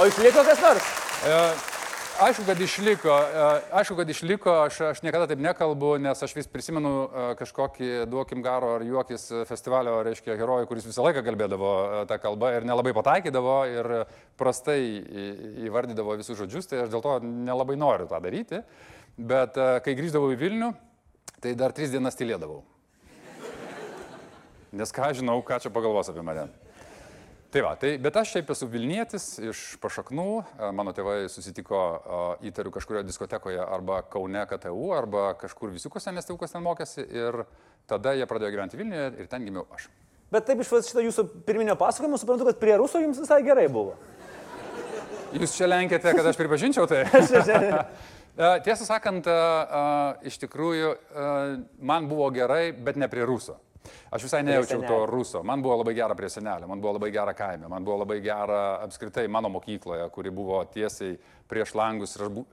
O 0.00 0.06
išliko 0.08 0.44
kas 0.46 0.60
nors? 0.64 0.99
E, 1.20 1.52
Aišku, 2.20 2.44
kad 2.46 2.60
išliko, 2.60 3.08
e, 3.08 3.60
aišku, 3.72 3.94
kad 3.96 4.10
išliko, 4.10 4.52
aš, 4.64 4.80
aš 4.80 5.02
niekada 5.04 5.26
taip 5.28 5.40
nekalbu, 5.40 5.94
nes 6.00 6.22
aš 6.22 6.34
vis 6.36 6.48
prisimenu 6.48 6.90
e, 7.04 7.24
kažkokį 7.36 7.88
duokim 8.08 8.42
garo 8.44 8.74
ar 8.76 8.84
juokis 8.84 9.26
festivalio, 9.48 9.98
reiškia, 10.04 10.36
herojų, 10.40 10.68
kuris 10.68 10.88
visą 10.88 11.04
laiką 11.04 11.22
kalbėdavo 11.24 11.72
tą 12.08 12.18
kalbą 12.20 12.54
ir 12.56 12.68
nelabai 12.68 12.92
pataikydavo 12.96 13.56
ir 13.72 13.90
prastai 14.40 14.80
įvardydavo 15.68 16.16
visus 16.20 16.40
žodžius, 16.40 16.68
tai 16.72 16.84
aš 16.84 16.92
dėl 16.92 17.04
to 17.04 17.18
nelabai 17.24 17.76
noriu 17.80 18.08
tą 18.08 18.20
daryti. 18.24 18.62
Bet 19.16 19.56
kai 19.56 19.96
grįždavau 19.96 20.32
į 20.32 20.40
Vilnių, 20.40 20.72
tai 21.40 21.56
dar 21.56 21.76
tris 21.76 21.92
dienas 21.92 22.16
tylėdavau. 22.20 22.62
Nes 24.76 24.92
ką 24.92 25.12
žinau, 25.16 25.40
ką 25.44 25.60
čia 25.60 25.72
pagalvos 25.72 26.12
apie 26.12 26.24
mane. 26.24 26.48
Tai 27.50 27.64
va, 27.66 27.72
tai, 27.74 27.96
bet 27.98 28.14
aš 28.14 28.36
šiaip 28.36 28.50
esu 28.54 28.66
Vilnietis 28.70 29.24
iš 29.42 29.60
pašaknų, 29.82 30.26
e, 30.38 30.66
mano 30.78 30.92
tėvai 30.94 31.24
susitiko, 31.26 31.78
e, 31.82 32.18
įtariu, 32.46 32.70
kažkurioje 32.76 33.08
diskotekoje 33.08 33.58
arba 33.58 34.04
Kaune 34.06 34.44
KTU, 34.46 34.92
arba 34.94 35.32
kažkur 35.40 35.72
visiukose, 35.74 36.12
nes 36.14 36.28
tėvukas 36.28 36.54
ten 36.54 36.62
mokėsi 36.62 37.02
ir 37.02 37.40
tada 37.90 38.12
jie 38.14 38.28
pradėjo 38.30 38.54
gyventi 38.54 38.78
Vilniuje 38.78 39.08
ir 39.24 39.30
ten 39.32 39.42
gimiau 39.48 39.66
aš. 39.74 39.88
Bet 40.30 40.46
taip 40.46 40.62
iš 40.62 40.70
šito 40.92 41.02
jūsų 41.02 41.24
pirminio 41.48 41.74
pasakojimo 41.80 42.20
suprantu, 42.22 42.46
kad 42.46 42.60
prie 42.62 42.76
rusų 42.78 43.02
jums 43.02 43.18
visai 43.18 43.40
gerai 43.42 43.66
buvo. 43.66 43.96
Jūs 45.34 45.56
čia 45.58 45.66
lenkėte, 45.66 46.14
kad 46.14 46.30
aš 46.30 46.38
pripažinčiau 46.38 46.86
tai? 46.90 47.04
E, 48.40 48.46
Tiesą 48.64 48.86
sakant, 48.86 49.26
iš 50.24 50.36
tikrųjų, 50.40 50.92
man 51.82 52.06
buvo 52.08 52.28
gerai, 52.32 52.70
bet 52.72 52.96
ne 52.96 53.08
prie 53.10 53.26
ruso. 53.26 53.58
Aš 54.12 54.22
visai 54.26 54.42
nejaučiau 54.42 54.82
to 54.86 55.06
ruso. 55.06 55.42
Man 55.42 55.62
buvo 55.62 55.76
labai 55.80 55.94
gera 55.94 56.14
prie 56.14 56.28
senelio, 56.28 56.66
man 56.68 56.80
buvo 56.80 56.92
labai 56.98 57.10
gera 57.14 57.32
kaime, 57.34 57.68
man 57.68 57.84
buvo 57.84 57.98
labai 58.04 58.20
gera 58.20 58.80
apskritai 58.84 59.28
mano 59.28 59.48
mokykloje, 59.48 60.10
kuri 60.10 60.30
buvo 60.30 60.64
tiesiai 60.64 61.18
prieš 61.48 61.74
langus. 61.74 62.16
bu- 62.18 62.46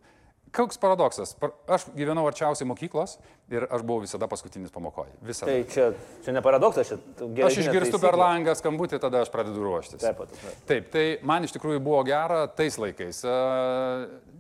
Koks 0.55 0.77
paradoksas? 0.79 1.33
Par- 1.35 1.51
Aš 1.67 1.89
gyvenau 1.91 2.23
arčiausiai 2.25 2.65
mokyklos 2.65 3.17
ir 3.51 3.65
aš 3.69 3.81
buvau 3.83 3.99
visada 4.05 4.27
paskutinis 4.31 4.71
pamokoje. 4.71 5.11
Visada. 5.21 5.51
Tai 5.51 5.63
čia, 5.67 5.89
čia 6.23 6.31
ne 6.31 6.41
paradoksas, 6.41 6.87
čia 6.87 6.97
gerai. 7.19 7.49
Aš 7.51 7.57
išgirstu 7.65 7.99
per 7.99 8.15
langą 8.15 8.55
skambutį, 8.55 8.97
tada 9.03 9.21
aš 9.25 9.29
pradedu 9.29 9.59
ruoštis. 9.65 9.99
Taip, 9.99 10.17
taip. 10.23 10.63
Taip, 10.65 10.87
tai 10.91 11.05
man 11.21 11.43
iš 11.43 11.51
tikrųjų 11.51 11.83
buvo 11.83 11.99
gera 12.07 12.47
tais 12.47 12.77
laikais. 12.79 13.19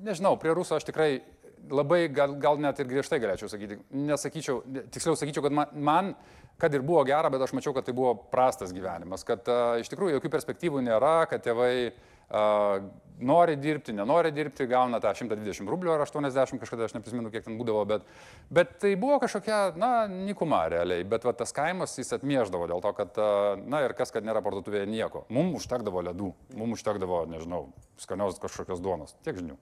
Nežinau, 0.07 0.37
prie 0.39 0.53
rusų 0.55 0.77
aš 0.79 0.87
tikrai 0.87 1.21
labai, 1.69 2.07
gal, 2.07 2.33
gal 2.39 2.57
net 2.61 2.79
ir 2.79 2.87
griežtai 2.87 3.19
galėčiau 3.19 3.49
sakyti. 3.51 3.77
Nesakyčiau, 3.91 4.61
tiksliau 4.93 5.17
sakyčiau, 5.19 5.43
kad 5.43 5.51
man, 5.51 5.67
man, 5.75 6.13
kad 6.57 6.73
ir 6.73 6.85
buvo 6.85 7.03
gera, 7.07 7.29
bet 7.33 7.41
aš 7.45 7.53
mačiau, 7.57 7.73
kad 7.75 7.85
tai 7.87 7.95
buvo 7.97 8.15
prastas 8.31 8.73
gyvenimas. 8.75 9.25
Kad 9.27 9.47
uh, 9.51 9.77
iš 9.81 9.91
tikrųjų 9.93 10.17
jokių 10.17 10.31
perspektyvų 10.33 10.81
nėra, 10.85 11.27
kad 11.29 11.43
tėvai 11.45 11.71
uh, 11.91 12.87
nori 13.17 13.57
dirbti, 13.61 13.93
nenori 13.97 14.31
dirbti, 14.33 14.67
gauna 14.69 14.99
tą 15.01 15.13
120 15.17 15.69
rublių 15.69 15.93
ar 15.95 16.03
80, 16.05 16.59
kažkada 16.61 16.87
aš 16.87 16.97
neprisimenu, 16.97 17.31
kiek 17.33 17.45
ten 17.45 17.57
būdavo, 17.59 17.85
bet, 17.89 18.09
bet 18.53 18.75
tai 18.81 18.95
buvo 18.99 19.19
kažkokia, 19.23 19.61
na, 19.77 19.91
nikuma 20.09 20.63
realiai. 20.73 21.05
Bet 21.07 21.25
va, 21.29 21.33
tas 21.37 21.53
kaimas 21.55 21.97
jis 21.97 22.13
atmieždavo 22.17 22.69
dėl 22.69 22.83
to, 22.85 22.93
kad, 22.97 23.21
uh, 23.21 23.53
na 23.69 23.85
ir 23.85 23.95
kas, 23.97 24.13
kad 24.13 24.25
nėra 24.25 24.43
parduotuvėje 24.45 24.89
nieko. 24.89 25.27
Mums 25.33 25.61
užtekdavo 25.61 26.05
ledų, 26.09 26.33
mums 26.57 26.81
užtekdavo, 26.81 27.25
nežinau, 27.33 27.67
skanios 28.01 28.41
kažkokios 28.41 28.81
duonos. 28.83 29.17
Tiek 29.25 29.37
žinių. 29.39 29.57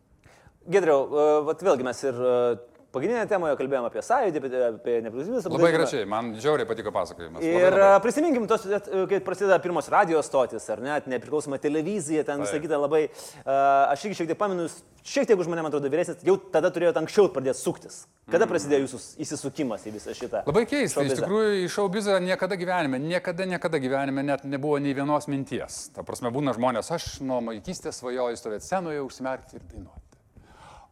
Gedriau, 0.66 1.04
e, 1.06 1.26
vat 1.46 1.62
vėlgi 1.62 1.86
mes 1.86 2.00
ir 2.08 2.16
e, 2.96 2.98
pagrindinėje 2.98 3.30
temoje 3.30 3.60
kalbėjome 3.60 3.90
apie 3.92 4.04
sąjūdį, 4.06 4.42
apie, 4.42 4.64
apie 4.70 4.96
nepriklausomybės 5.06 5.50
Labai 5.52 5.72
gražiai, 5.76 6.08
man 6.10 6.32
žiauriai 6.40 6.70
patiko 6.70 6.94
pasakojimas. 6.96 7.44
Labai, 7.44 7.54
Ir 7.60 7.76
labai. 7.76 7.92
e, 7.92 8.02
prisiminkim, 8.06 8.48
tos, 8.50 8.66
kai 9.12 9.22
prasideda 9.26 9.60
pirmos 9.64 9.92
radijos 9.92 10.32
stotis, 10.32 10.66
ar 10.74 10.84
net 10.84 11.10
nepriklausoma 11.12 11.60
televizija, 11.62 12.26
ten 12.28 12.44
visą 12.46 12.62
kitą 12.64 12.80
labai, 12.82 13.06
uh, 13.10 13.92
aš 13.92 14.08
irgi 14.08 14.22
šiek 14.22 14.32
tiek 14.32 14.40
pamenu, 14.40 14.68
šiek 15.06 15.28
tiek 15.30 15.40
už 15.40 15.50
mane, 15.52 15.62
man 15.66 15.72
atrodo, 15.74 15.92
vyresnis, 15.92 16.24
jau 16.26 16.38
tada 16.52 16.72
turėjote 16.74 17.02
anksčiau 17.04 17.30
pradėti 17.34 17.62
suktis. 17.62 18.06
Kada 18.32 18.48
prasidėjo 18.50 18.88
jūsų 18.88 19.02
įsisukimas 19.22 19.84
į 19.86 19.94
visą 20.00 20.16
šitą? 20.18 20.42
Labai 20.48 20.64
keista, 20.70 21.04
iš 21.06 21.20
tikrųjų 21.20 21.60
į 21.62 21.68
šou 21.76 21.86
bizą 21.94 22.18
niekada 22.24 22.58
gyvenime, 22.58 22.98
niekada, 23.02 23.46
niekada 23.46 23.82
gyvenime 23.84 24.24
net 24.26 24.48
nebuvo 24.50 24.80
nei 24.82 24.96
vienos 24.98 25.30
minties. 25.30 25.84
Ta 25.94 26.06
prasme, 26.08 26.34
būna 26.34 26.56
žmonės, 26.58 26.90
aš 26.96 27.20
nuo 27.22 27.38
vaikystės 27.52 28.02
svajoju 28.02 28.42
stovėti 28.42 28.66
scenoje, 28.66 29.06
užsimerkti 29.06 29.60
ir 29.60 29.68
dainuoti. 29.70 30.05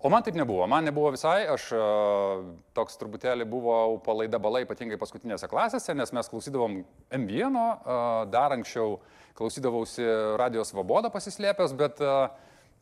O 0.04 0.10
man 0.12 0.24
taip 0.24 0.36
nebuvo, 0.36 0.66
man 0.68 0.84
nebuvo 0.84 1.14
visai, 1.16 1.46
aš 1.48 1.70
a, 1.80 1.84
toks 2.76 2.98
truputėlį 3.00 3.46
buvau 3.48 3.96
palaida 4.04 4.36
balai, 4.36 4.66
ypatingai 4.66 4.98
paskutinėse 5.00 5.48
klasėse, 5.48 5.96
nes 5.96 6.12
mes 6.12 6.30
klausydavom 6.32 6.82
M1, 7.16 7.56
a, 7.56 8.00
dar 8.28 8.52
anksčiau 8.52 8.98
klausydavausi 9.40 10.04
radijos 10.42 10.76
vabodą 10.76 11.08
pasislėpęs, 11.14 11.76
bet 11.80 12.04
a, 12.04 12.18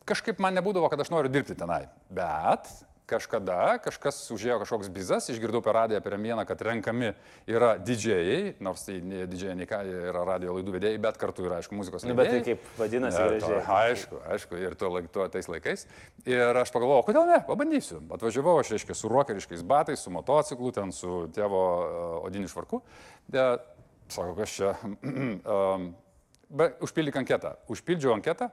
kažkaip 0.08 0.42
man 0.42 0.58
nebūdavo, 0.58 0.90
kad 0.90 1.04
aš 1.04 1.12
noriu 1.14 1.30
dirbti 1.30 1.54
tenai. 1.62 1.84
Bet 2.10 2.66
kažkada 3.12 3.76
kažkas 3.84 4.18
užėjo 4.34 4.58
kažkoks 4.62 4.90
bizas, 4.92 5.28
išgirdau 5.32 5.60
per 5.64 5.76
radiją 5.76 6.00
per 6.04 6.16
vieną, 6.16 6.44
kad 6.48 6.64
renkami 6.64 7.12
yra 7.50 7.74
didžėjai, 7.80 8.56
nors 8.64 8.86
tai 8.88 8.98
ne 9.04 9.26
didžėjai, 9.30 9.56
nei 9.60 9.68
ką, 9.68 9.82
yra 10.10 10.24
radio 10.28 10.56
laidų 10.56 10.76
vedėjai, 10.78 11.00
bet 11.04 11.20
kartu 11.20 11.46
yra, 11.46 11.60
aišku, 11.60 11.76
muzikos 11.78 12.06
Nu, 12.08 12.16
bet 12.18 12.32
tai 12.32 12.42
kaip 12.46 12.66
vadinasi, 12.80 13.20
Ne, 13.20 13.28
gražiai. 13.36 13.60
to, 13.60 13.72
aišku, 13.76 14.20
aišku, 14.34 14.60
ir 14.64 14.76
tuo, 14.80 14.90
tuo 15.12 15.28
tais 15.32 15.48
laikais. 15.48 15.86
Ir 16.28 16.62
aš 16.62 16.72
pagalvojau, 16.74 17.06
kodėl 17.10 17.28
ne, 17.28 17.40
pabandysiu. 17.46 18.00
Atvažiavau 18.16 18.58
aš, 18.60 18.74
reiškia, 18.76 18.96
su 18.98 19.10
rokeriškais 19.12 19.62
batais, 19.62 20.02
su 20.02 20.12
motociklu, 20.14 20.72
ten 20.72 20.92
su 20.96 21.26
tėvo 21.36 21.62
uh, 21.62 22.16
odiniu 22.26 22.50
švarku. 22.50 22.82
De, 23.32 23.44
sako, 24.12 24.34
kas 24.38 24.56
čia. 24.56 24.74
um, 25.56 25.92
bet 26.52 26.82
užpildyk 26.84 27.16
anketą. 27.22 27.54
Užpildžiau 27.72 28.14
anketą, 28.16 28.50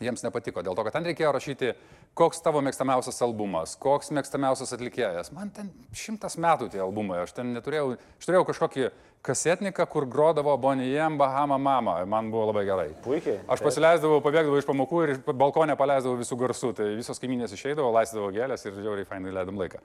jiems 0.00 0.22
nepatiko, 0.24 0.62
dėl 0.64 0.76
to, 0.76 0.84
kad 0.86 0.94
ten 0.96 1.06
reikėjo 1.08 1.32
rašyti, 1.36 1.72
koks 2.16 2.40
tavo 2.44 2.62
mėgstamiausias 2.64 3.20
albumas, 3.24 3.76
koks 3.80 4.10
mėgstamiausias 4.16 4.72
atlikėjas. 4.76 5.30
Man 5.36 5.50
ten 5.54 5.68
šimtas 5.96 6.38
metų 6.40 6.70
tie 6.72 6.80
albumai, 6.84 7.20
aš 7.24 7.34
ten 7.36 7.52
neturėjau, 7.56 7.96
aš 8.18 8.28
turėjau 8.28 8.46
kažkokį 8.48 8.88
kasetniką, 9.26 9.84
kur 9.92 10.06
grodavo 10.08 10.56
Bonijam, 10.60 11.18
Bahama 11.20 11.58
Mama, 11.60 11.98
man 12.08 12.30
buvo 12.32 12.46
labai 12.48 12.64
gerai. 12.68 12.88
Puikiai. 13.04 13.42
Aš 13.52 13.60
pasileisdavau, 13.66 14.22
pabėgdavau 14.24 14.62
iš 14.62 14.68
pamokų 14.68 15.02
ir 15.04 15.14
iš 15.16 15.22
balkonę 15.28 15.76
paleisdavau 15.76 16.16
visų 16.22 16.40
garsų, 16.40 16.72
tai 16.78 16.88
visos 16.96 17.20
kaiminės 17.20 17.52
išeidavo, 17.56 17.92
laisdavo 17.98 18.32
gėlės 18.32 18.64
ir 18.64 18.80
žiauriai 18.80 19.08
fainai 19.08 19.36
leidom 19.36 19.60
laiką. 19.60 19.82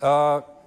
Uh, 0.00 0.61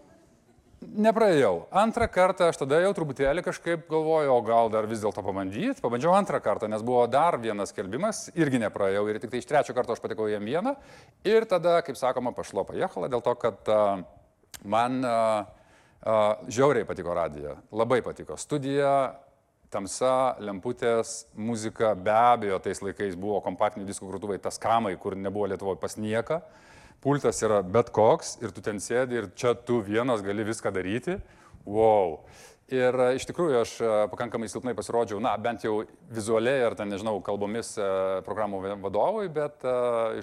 Nepraėjau. 0.85 1.65
Antrą 1.73 2.05
kartą 2.11 2.49
aš 2.51 2.59
tada 2.61 2.77
jau 2.83 2.91
truputėlį 2.95 3.41
kažkaip 3.45 3.85
galvojau, 3.89 4.35
o 4.37 4.43
gal 4.45 4.69
dar 4.73 4.87
vis 4.89 5.01
dėlto 5.01 5.23
pabandyti. 5.25 5.81
Pabandžiau 5.81 6.13
antrą 6.15 6.39
kartą, 6.43 6.69
nes 6.71 6.83
buvo 6.85 7.05
dar 7.11 7.37
vienas 7.41 7.73
kelbimas, 7.75 8.25
irgi 8.37 8.61
nepraėjau 8.61 9.05
ir 9.09 9.19
tik 9.23 9.33
tai 9.33 9.41
iš 9.41 9.47
trečio 9.49 9.75
karto 9.77 9.95
aš 9.95 10.01
patekau 10.03 10.27
jam 10.29 10.45
vieną. 10.45 10.75
Ir 11.27 11.47
tada, 11.49 11.79
kaip 11.85 11.97
sakoma, 11.99 12.35
pašlo 12.35 12.65
pajehala 12.67 13.09
dėl 13.11 13.23
to, 13.25 13.33
kad 13.41 13.71
uh, 13.73 14.03
man 14.63 14.99
uh, 15.01 15.47
uh, 16.05 16.45
žiauriai 16.51 16.87
patiko 16.87 17.15
radija. 17.17 17.55
Labai 17.73 18.01
patiko. 18.05 18.37
Studija, 18.39 19.15
tamsa, 19.73 20.35
lemputės, 20.43 21.23
muzika, 21.33 21.95
be 21.97 22.13
abejo, 22.13 22.61
tais 22.63 22.83
laikais 22.83 23.17
buvo 23.19 23.41
kompaktiniai 23.45 23.89
diskų 23.89 24.13
grūtuvai, 24.13 24.39
tas 24.43 24.61
kamai, 24.61 24.93
kur 25.01 25.17
nebuvo 25.17 25.49
Lietuvoje 25.49 25.81
pas 25.81 25.97
nieką 25.97 26.43
pultas 27.05 27.43
yra 27.45 27.61
bet 27.61 27.91
koks 27.93 28.39
ir 28.41 28.49
tu 28.49 28.63
ten 28.65 28.81
sėdi 28.81 29.19
ir 29.19 29.29
čia 29.37 29.53
tu 29.53 29.77
vienas 29.85 30.25
gali 30.25 30.45
viską 30.47 30.73
daryti. 30.73 31.19
Wow. 31.65 32.23
Ir 32.73 32.95
e, 32.97 33.07
iš 33.19 33.27
tikrųjų 33.29 33.59
aš 33.61 33.71
e, 33.77 33.87
pakankamai 34.09 34.47
silpnai 34.49 34.71
pasirodžiau, 34.73 35.19
na, 35.21 35.35
bent 35.37 35.61
jau 35.61 35.83
vizualiai 36.09 36.63
ar 36.65 36.73
ten, 36.73 36.89
nežinau, 36.89 37.19
kalbomis 37.21 37.75
e, 37.77 37.89
programų 38.25 38.61
va- 38.63 38.77
vadovui, 38.87 39.27
bet 39.29 39.61
e, 39.61 39.73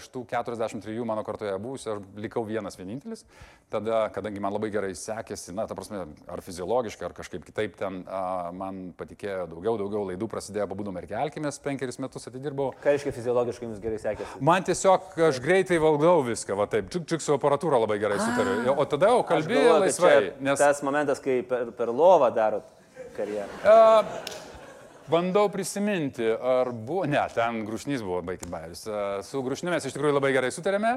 iš 0.01 0.09
tų 0.11 0.25
43 0.27 1.05
mano 1.07 1.23
kartoje 1.23 1.53
buvusių 1.63 1.93
aš 1.93 2.01
likau 2.19 2.43
vienas 2.49 2.75
vienintelis. 2.81 3.23
Tada, 3.71 4.09
kadangi 4.13 4.43
man 4.43 4.57
labai 4.57 4.73
gerai 4.75 4.91
sekėsi, 4.99 5.55
na, 5.55 5.69
ta 5.71 5.77
prasme, 5.79 6.01
ar 6.27 6.43
fiziologiškai, 6.43 7.07
ar 7.07 7.15
kažkaip 7.21 7.45
kitaip 7.47 7.77
ten 7.79 8.01
a, 8.11 8.51
man 8.51 8.91
patikėjo 8.99 9.47
daugiau, 9.55 9.77
daugiau 9.85 10.03
laidų 10.11 10.27
prasidėjo, 10.35 10.67
pabudom 10.75 10.99
ir 10.99 11.07
kelkimės, 11.15 11.61
penkeris 11.63 12.01
metus 12.03 12.27
atidirbau. 12.27 12.73
Ką 12.83 12.97
reiškia 12.97 13.15
fiziologiškai 13.21 13.69
jums 13.69 13.79
gerai 13.87 14.03
sekėsi? 14.03 14.43
Man 14.43 14.67
tiesiog 14.67 15.15
aš 15.31 15.39
greitai 15.47 15.79
valdau 15.83 16.19
viską, 16.27 16.59
va 16.59 16.67
taip, 16.75 16.91
čik 16.91 17.07
čik 17.15 17.23
su 17.23 17.39
aparatūra 17.39 17.79
labai 17.87 18.01
gerai 18.03 18.19
sutariu. 18.19 18.75
O 18.75 18.89
tada 18.91 19.15
jau 19.15 19.23
kalbėjau 19.31 19.79
laisvai, 19.87 20.15
nes 20.43 20.59
Tas 20.59 20.83
momentas, 20.83 21.23
kai 21.23 21.39
per, 21.47 21.71
per 21.79 21.95
lovą 21.95 22.32
darot 22.37 22.69
karjerą. 23.17 23.49
a, 23.69 24.05
bandau 25.12 25.49
prisiminti, 25.53 26.27
ar 26.27 26.73
buvo, 26.73 27.05
ne, 27.11 27.23
ten 27.35 27.62
grūšnys 27.69 28.05
buvo, 28.05 28.23
baigit 28.27 28.49
bairis. 28.53 28.87
Su 29.29 29.43
grūšniu 29.45 29.73
mes 29.73 29.87
iš 29.89 29.97
tikrųjų 29.97 30.17
labai 30.17 30.33
gerai 30.37 30.53
sutarėme, 30.55 30.97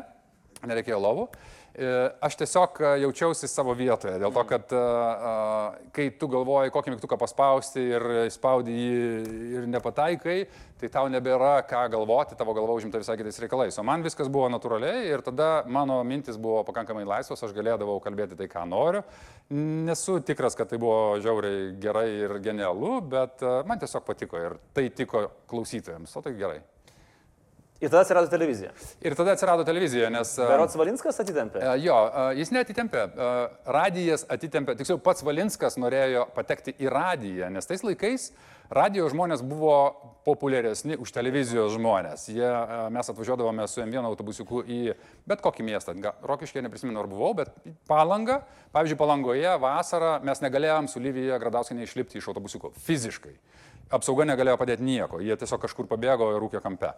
nereikėjo 0.65 1.01
lovų. 1.01 1.27
E, 1.29 1.64
Aš 1.75 2.37
tiesiog 2.39 2.77
a, 2.79 2.89
jaučiausi 3.03 3.49
savo 3.51 3.73
vietoje, 3.75 4.15
dėl 4.21 4.31
to, 4.31 4.43
kad 4.47 4.71
a, 4.71 4.79
a, 4.79 5.31
kai 5.95 6.05
tu 6.15 6.29
galvoji, 6.31 6.71
kokį 6.71 6.93
mygtuką 6.93 7.17
paspausti 7.19 7.83
ir 7.83 8.05
spaudi 8.31 8.75
jį 8.75 9.01
ir 9.57 9.65
nepataikai, 9.73 10.37
tai 10.79 10.89
tau 10.93 11.09
nebėra 11.11 11.57
ką 11.67 11.81
galvoti, 11.91 12.37
tavo 12.39 12.55
galva 12.55 12.77
užimta 12.79 13.01
visai 13.01 13.17
kitais 13.19 13.41
reikalais. 13.43 13.79
O 13.81 13.83
man 13.87 14.05
viskas 14.05 14.31
buvo 14.31 14.47
natūraliai 14.53 15.09
ir 15.09 15.23
tada 15.25 15.65
mano 15.67 15.97
mintis 16.07 16.39
buvo 16.39 16.61
pakankamai 16.67 17.03
laisvos, 17.09 17.43
aš 17.43 17.55
galėdavau 17.55 17.97
kalbėti 18.03 18.39
tai, 18.39 18.47
ką 18.51 18.63
noriu. 18.71 19.03
Nesu 19.51 20.21
tikras, 20.23 20.55
kad 20.55 20.71
tai 20.71 20.79
buvo 20.79 21.17
žiauriai 21.23 21.73
gerai 21.83 22.07
ir 22.21 22.37
genialu, 22.45 23.01
bet 23.11 23.43
man 23.67 23.83
tiesiog 23.83 24.07
patiko 24.07 24.39
ir 24.39 24.55
tai 24.71 24.87
tiko 24.95 25.27
klausytojams, 25.51 26.15
o 26.15 26.23
tai 26.23 26.37
gerai. 26.39 26.61
Ir 27.83 27.91
tada 27.91 28.05
atsirado 28.05 28.29
televizija. 28.31 28.71
Ir 29.03 29.15
tada 29.19 29.33
atsirado 29.35 29.65
televizija, 29.67 30.07
nes... 30.13 30.31
a, 30.39 30.47
Berots 30.47 30.77
Valinskas 30.79 31.19
atitempė. 31.19 31.59
E, 31.59 31.73
Jo, 31.83 31.97
e, 32.07 32.25
jis 32.39 32.53
neatitempė. 32.55 33.01
E, 33.03 33.31
Radijas 33.75 34.23
atitempė, 34.31 34.77
tiksliau 34.79 35.01
pats 35.03 35.25
Valinskas 35.27 35.75
norėjo 35.81 36.23
patekti 36.37 36.71
į 36.79 36.91
radiją, 36.93 37.51
nes 37.51 37.67
tais 37.67 37.83
laikais 37.83 38.29
radio 38.71 39.09
žmonės 39.11 39.43
buvo 39.45 39.75
populiaresni 40.25 40.95
už 40.97 41.11
televizijos 41.13 41.75
žmonės. 41.75 42.29
Jie, 42.31 42.47
e, 42.47 42.77
mes 42.95 43.11
atvažiuodavome 43.11 43.67
su 43.67 43.83
M1 43.83 44.07
autobusiuku 44.07 44.63
į 44.63 44.79
bet 45.27 45.43
kokį 45.43 45.67
miestą. 45.67 45.97
Rokiškė 46.23 46.63
neprisimenu, 46.65 46.97
ar 47.03 47.11
buvau, 47.11 47.33
bet 47.37 47.51
į 47.67 47.75
palangą. 47.91 48.39
Pavyzdžiui, 48.71 49.01
palangoje 49.03 49.51
vasarą 49.61 50.15
mes 50.23 50.41
negalėjom 50.41 50.87
su 50.91 51.03
Lyvija 51.03 51.43
Gradauskinė 51.43 51.83
išlipti 51.83 52.23
iš 52.23 52.31
autobusiuko 52.31 52.71
fiziškai. 52.87 53.35
Apsauga 53.93 54.25
negalėjo 54.25 54.57
padėti 54.57 54.81
nieko, 54.81 55.19
jie 55.21 55.35
tiesiog 55.37 55.61
kažkur 55.61 55.85
pabėgo 55.85 56.31
ir 56.33 56.39
rūkė 56.41 56.57
kampe. 56.63 56.89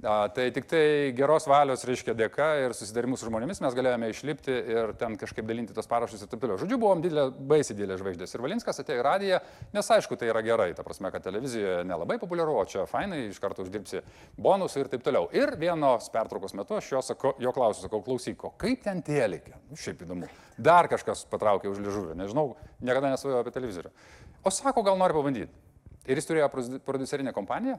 A, 0.00 0.14
tai 0.32 0.46
tik 0.56 0.64
tai 0.70 1.12
geros 1.12 1.44
valios, 1.44 1.82
reiškia, 1.84 2.14
dėka 2.16 2.46
ir 2.62 2.72
susidarimų 2.72 3.18
su 3.20 3.26
žmonėmis 3.28 3.58
mes 3.60 3.74
galėjome 3.76 4.08
išlipti 4.08 4.54
ir 4.72 4.94
ten 4.96 5.18
kažkaip 5.20 5.44
dalinti 5.44 5.76
tos 5.76 5.90
parašus 5.90 6.24
ir 6.24 6.30
taip 6.32 6.40
toliau. 6.40 6.56
Žodžiu, 6.62 6.78
buvom 6.80 7.04
didelė, 7.04 7.26
baisiai 7.50 7.76
didelė 7.76 7.98
žvaigždės. 8.00 8.32
Ir 8.32 8.44
Valinskas 8.46 8.80
atėjo 8.80 9.02
į 9.02 9.04
radiją, 9.04 9.42
nes 9.76 9.92
aišku, 9.98 10.16
tai 10.16 10.32
yra 10.32 10.40
gerai, 10.46 10.70
ta 10.78 10.86
prasme, 10.86 11.12
kad 11.12 11.28
televizijoje 11.28 11.84
nelabai 11.84 12.16
populiaru, 12.22 12.56
o 12.56 12.64
čia 12.64 12.88
fainai, 12.88 13.26
iš 13.28 13.44
karto 13.44 13.66
uždirbsi 13.66 14.00
bonusų 14.40 14.86
ir 14.86 14.92
taip 14.96 15.04
toliau. 15.04 15.28
Ir 15.36 15.52
vienos 15.60 16.08
pertraukos 16.14 16.56
metu 16.56 16.80
aš 16.80 16.92
jo, 16.94 17.04
sako, 17.04 17.36
jo 17.36 17.52
klausiu, 17.52 17.84
sakau, 17.84 18.00
klausyk, 18.08 18.48
o 18.48 18.54
kaip 18.56 18.80
ten 18.88 19.04
tėlikė? 19.04 19.58
Nu, 19.68 19.76
Šiaip 19.76 20.06
įdomu. 20.08 20.32
Dar 20.56 20.88
kažkas 20.88 21.26
patraukė 21.28 21.68
už 21.68 21.84
ližuvį, 21.84 22.16
nežinau, 22.24 22.54
niekada 22.80 23.12
nesvajojau 23.12 23.44
apie 23.44 23.52
televizorių. 23.52 23.92
O 24.40 24.52
sako, 24.54 24.86
gal 24.86 24.96
nori 24.96 25.16
pabandyti. 25.16 25.68
Ir 26.10 26.18
jis 26.18 26.28
turėjo 26.28 26.50
produ- 26.52 26.82
prodiuserinę 26.84 27.34
kompaniją. 27.36 27.78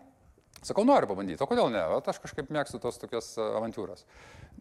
Sakau, 0.62 0.84
noriu 0.86 1.08
pabandyti, 1.10 1.42
o 1.42 1.48
kodėl 1.50 1.72
ne? 1.74 1.80
Vat 1.90 2.06
aš 2.12 2.20
kažkaip 2.22 2.52
mėgstu 2.54 2.78
tos 2.84 3.00
tokias 3.02 3.32
a, 3.40 3.48
avantūras. 3.58 4.04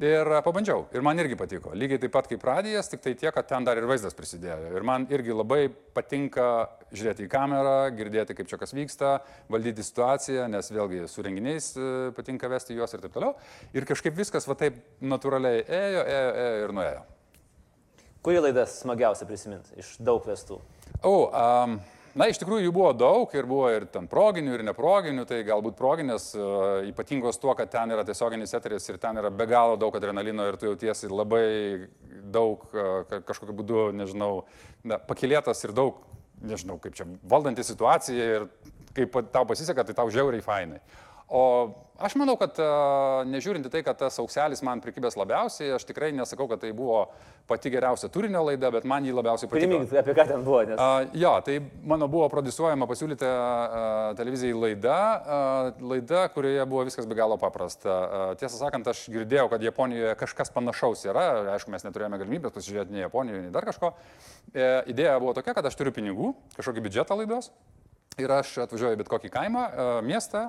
Ir 0.00 0.24
a, 0.32 0.38
pabandžiau, 0.40 0.86
ir 0.96 1.04
man 1.04 1.18
irgi 1.20 1.36
patiko. 1.36 1.74
Lygiai 1.76 2.00
taip 2.00 2.14
pat 2.14 2.30
kaip 2.30 2.46
radijas, 2.46 2.88
tik 2.88 3.02
tai 3.04 3.12
tiek, 3.20 3.34
kad 3.36 3.44
ten 3.50 3.66
dar 3.68 3.76
ir 3.76 3.84
vaizdas 3.90 4.16
prisidėjo. 4.16 4.70
Ir 4.78 4.86
man 4.86 5.04
irgi 5.12 5.36
labai 5.36 5.66
patinka 5.68 6.46
žiūrėti 6.88 7.26
į 7.26 7.30
kamerą, 7.34 7.76
girdėti, 7.98 8.38
kaip 8.38 8.48
čia 8.48 8.56
kas 8.62 8.72
vyksta, 8.72 9.12
valdyti 9.52 9.84
situaciją, 9.84 10.48
nes 10.48 10.72
vėlgi 10.72 11.04
su 11.10 11.26
renginiais 11.26 11.68
e, 11.76 11.92
patinka 12.16 12.48
vesti 12.48 12.78
juos 12.80 12.96
ir 12.96 13.04
taip 13.04 13.12
toliau. 13.18 13.36
Ir 13.76 13.84
kažkaip 13.92 14.16
viskas 14.16 14.48
va 14.48 14.56
taip 14.62 14.80
natūraliai 15.04 15.66
ėjo, 15.66 16.08
ėjo, 16.16 16.34
ėjo 16.46 16.64
ir 16.64 16.76
nuėjo. 16.80 17.06
Kuri 18.24 18.40
laida 18.48 18.64
smagiausia 18.72 19.28
prisiminti 19.28 19.76
iš 19.84 19.98
daug 20.00 20.24
vestų? 20.24 20.62
O, 21.04 21.28
um, 21.28 21.76
na, 22.18 22.26
iš 22.30 22.40
tikrųjų 22.40 22.66
jų 22.66 22.72
buvo 22.74 22.90
daug 22.96 23.34
ir 23.36 23.46
buvo 23.48 23.68
ir 23.72 23.86
ten 23.92 24.08
proginių, 24.10 24.54
ir 24.56 24.64
neproginių, 24.66 25.24
tai 25.28 25.42
galbūt 25.46 25.76
proginės 25.78 26.30
uh, 26.38 26.80
ypatingos 26.88 27.38
tuo, 27.42 27.54
kad 27.58 27.70
ten 27.72 27.94
yra 27.94 28.04
tiesioginis 28.06 28.54
eteris 28.56 28.88
ir 28.90 28.98
ten 29.02 29.20
yra 29.20 29.30
be 29.30 29.46
galo 29.50 29.76
daug 29.80 29.94
adrenalino 29.98 30.48
ir 30.48 30.58
tu 30.60 30.70
jautiesi 30.70 31.10
labai 31.10 31.88
daug 32.32 32.64
uh, 32.72 33.02
ka- 33.10 33.22
kažkokiu 33.30 33.56
būdu, 33.62 33.84
nežinau, 33.96 34.44
na, 34.84 34.98
pakilėtas 34.98 35.62
ir 35.66 35.74
daug, 35.76 36.02
nežinau, 36.40 36.78
kaip 36.82 36.96
čia 36.98 37.06
valdanti 37.28 37.66
situaciją 37.66 38.28
ir 38.34 38.48
kaip 38.96 39.20
tau 39.30 39.46
pasiseka, 39.46 39.84
tai 39.86 39.94
tau 39.94 40.10
žiauriai 40.10 40.42
fainai. 40.42 40.80
O 41.30 41.42
aš 42.00 42.16
manau, 42.18 42.34
kad 42.40 42.56
a, 42.58 42.70
nežiūrint 43.28 43.66
į 43.68 43.70
tai, 43.70 43.82
kad 43.86 43.98
tas 44.00 44.16
aukselis 44.18 44.64
man 44.66 44.80
prikibęs 44.82 45.14
labiausiai, 45.20 45.74
aš 45.76 45.84
tikrai 45.86 46.08
nesakau, 46.16 46.48
kad 46.50 46.62
tai 46.64 46.72
buvo 46.74 47.04
pati 47.50 47.70
geriausia 47.70 48.08
turinio 48.12 48.42
laida, 48.46 48.70
bet 48.74 48.86
man 48.88 49.06
jį 49.06 49.14
labiausiai 49.14 49.50
patiko. 49.50 49.78
Primink, 49.78 49.94
apie 50.00 50.14
ką 50.16 50.26
ten 50.26 50.42
buvo, 50.46 50.62
nes... 50.66 50.74
Uh, 50.80 51.12
jo, 51.18 51.32
tai 51.46 51.58
mano 51.92 52.08
buvo 52.10 52.28
produsuojama 52.32 52.88
pasiūlyta 52.90 53.30
uh, 53.30 53.78
televizijai 54.18 54.56
laida, 54.56 54.98
uh, 55.20 55.82
laida, 55.92 56.24
kurioje 56.34 56.66
buvo 56.70 56.86
viskas 56.88 57.08
be 57.10 57.18
galo 57.18 57.38
paprasta. 57.42 57.90
Uh, 57.90 58.26
tiesą 58.40 58.58
sakant, 58.58 58.90
aš 58.90 59.04
girdėjau, 59.12 59.48
kad 59.54 59.66
Japonijoje 59.66 60.14
kažkas 60.22 60.54
panašaus 60.54 61.04
yra, 61.06 61.26
aišku, 61.56 61.74
mes 61.74 61.86
neturėjome 61.86 62.22
galimybės 62.22 62.54
pasižiūrėti 62.58 62.96
nei 62.96 63.06
Japonijoje, 63.06 63.44
nei 63.46 63.54
dar 63.54 63.66
kažko. 63.66 63.92
E, 64.54 64.70
idėja 64.90 65.18
buvo 65.22 65.34
tokia, 65.36 65.54
kad 65.54 65.66
aš 65.66 65.76
turiu 65.78 65.92
pinigų, 65.94 66.32
kažkokį 66.56 66.86
biudžetą 66.86 67.18
laidos. 67.18 67.50
Ir 68.18 68.32
aš 68.34 68.56
atvažiuoju 68.64 68.98
bet 68.98 69.08
kokį 69.08 69.30
kaimą, 69.32 69.60
e, 69.70 69.84
miestą, 70.02 70.42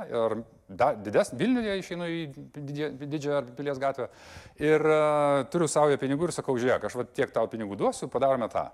da- 0.67 0.95
didesnį 0.97 1.37
Vilniuje 1.39 1.75
išeinu 1.79 2.07
į 2.09 2.21
didžią- 2.57 2.91
didžiąją 3.11 3.41
pilies 3.55 3.77
gatvę 3.79 4.07
ir 4.59 4.81
uh, 4.81 5.43
turiu 5.51 5.67
savo 5.69 5.93
pinigų 6.01 6.29
ir 6.29 6.33
sakau, 6.35 6.55
žiūrėk, 6.57 6.87
aš 6.89 6.95
va 6.95 7.05
tiek 7.05 7.31
tau 7.31 7.47
pinigų 7.51 7.77
duosiu, 7.77 8.09
padarome 8.11 8.49
tą. 8.49 8.65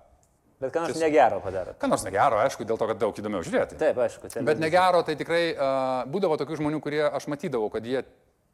Bet 0.61 0.71
ką 0.73 0.87
nors 0.87 1.01
negero 1.01 1.41
padarė. 1.43 1.75
Ką 1.77 1.89
nors 1.91 2.05
negero, 2.07 2.39
aišku, 2.41 2.65
dėl 2.65 2.79
to, 2.79 2.87
kad 2.89 2.97
daug 2.97 3.19
įdomiau 3.21 3.43
žiūrėti. 3.45 3.77
Taip, 3.77 3.99
aišku. 4.07 4.31
Bet 4.47 4.61
negero, 4.63 5.03
tai 5.05 5.17
tikrai 5.19 5.43
uh, 5.53 6.07
būdavo 6.09 6.37
tokių 6.41 6.57
žmonių, 6.63 6.79
kurie 6.81 7.03
aš 7.05 7.27
matydavau, 7.29 7.69
kad 7.73 7.85
jie 7.85 8.01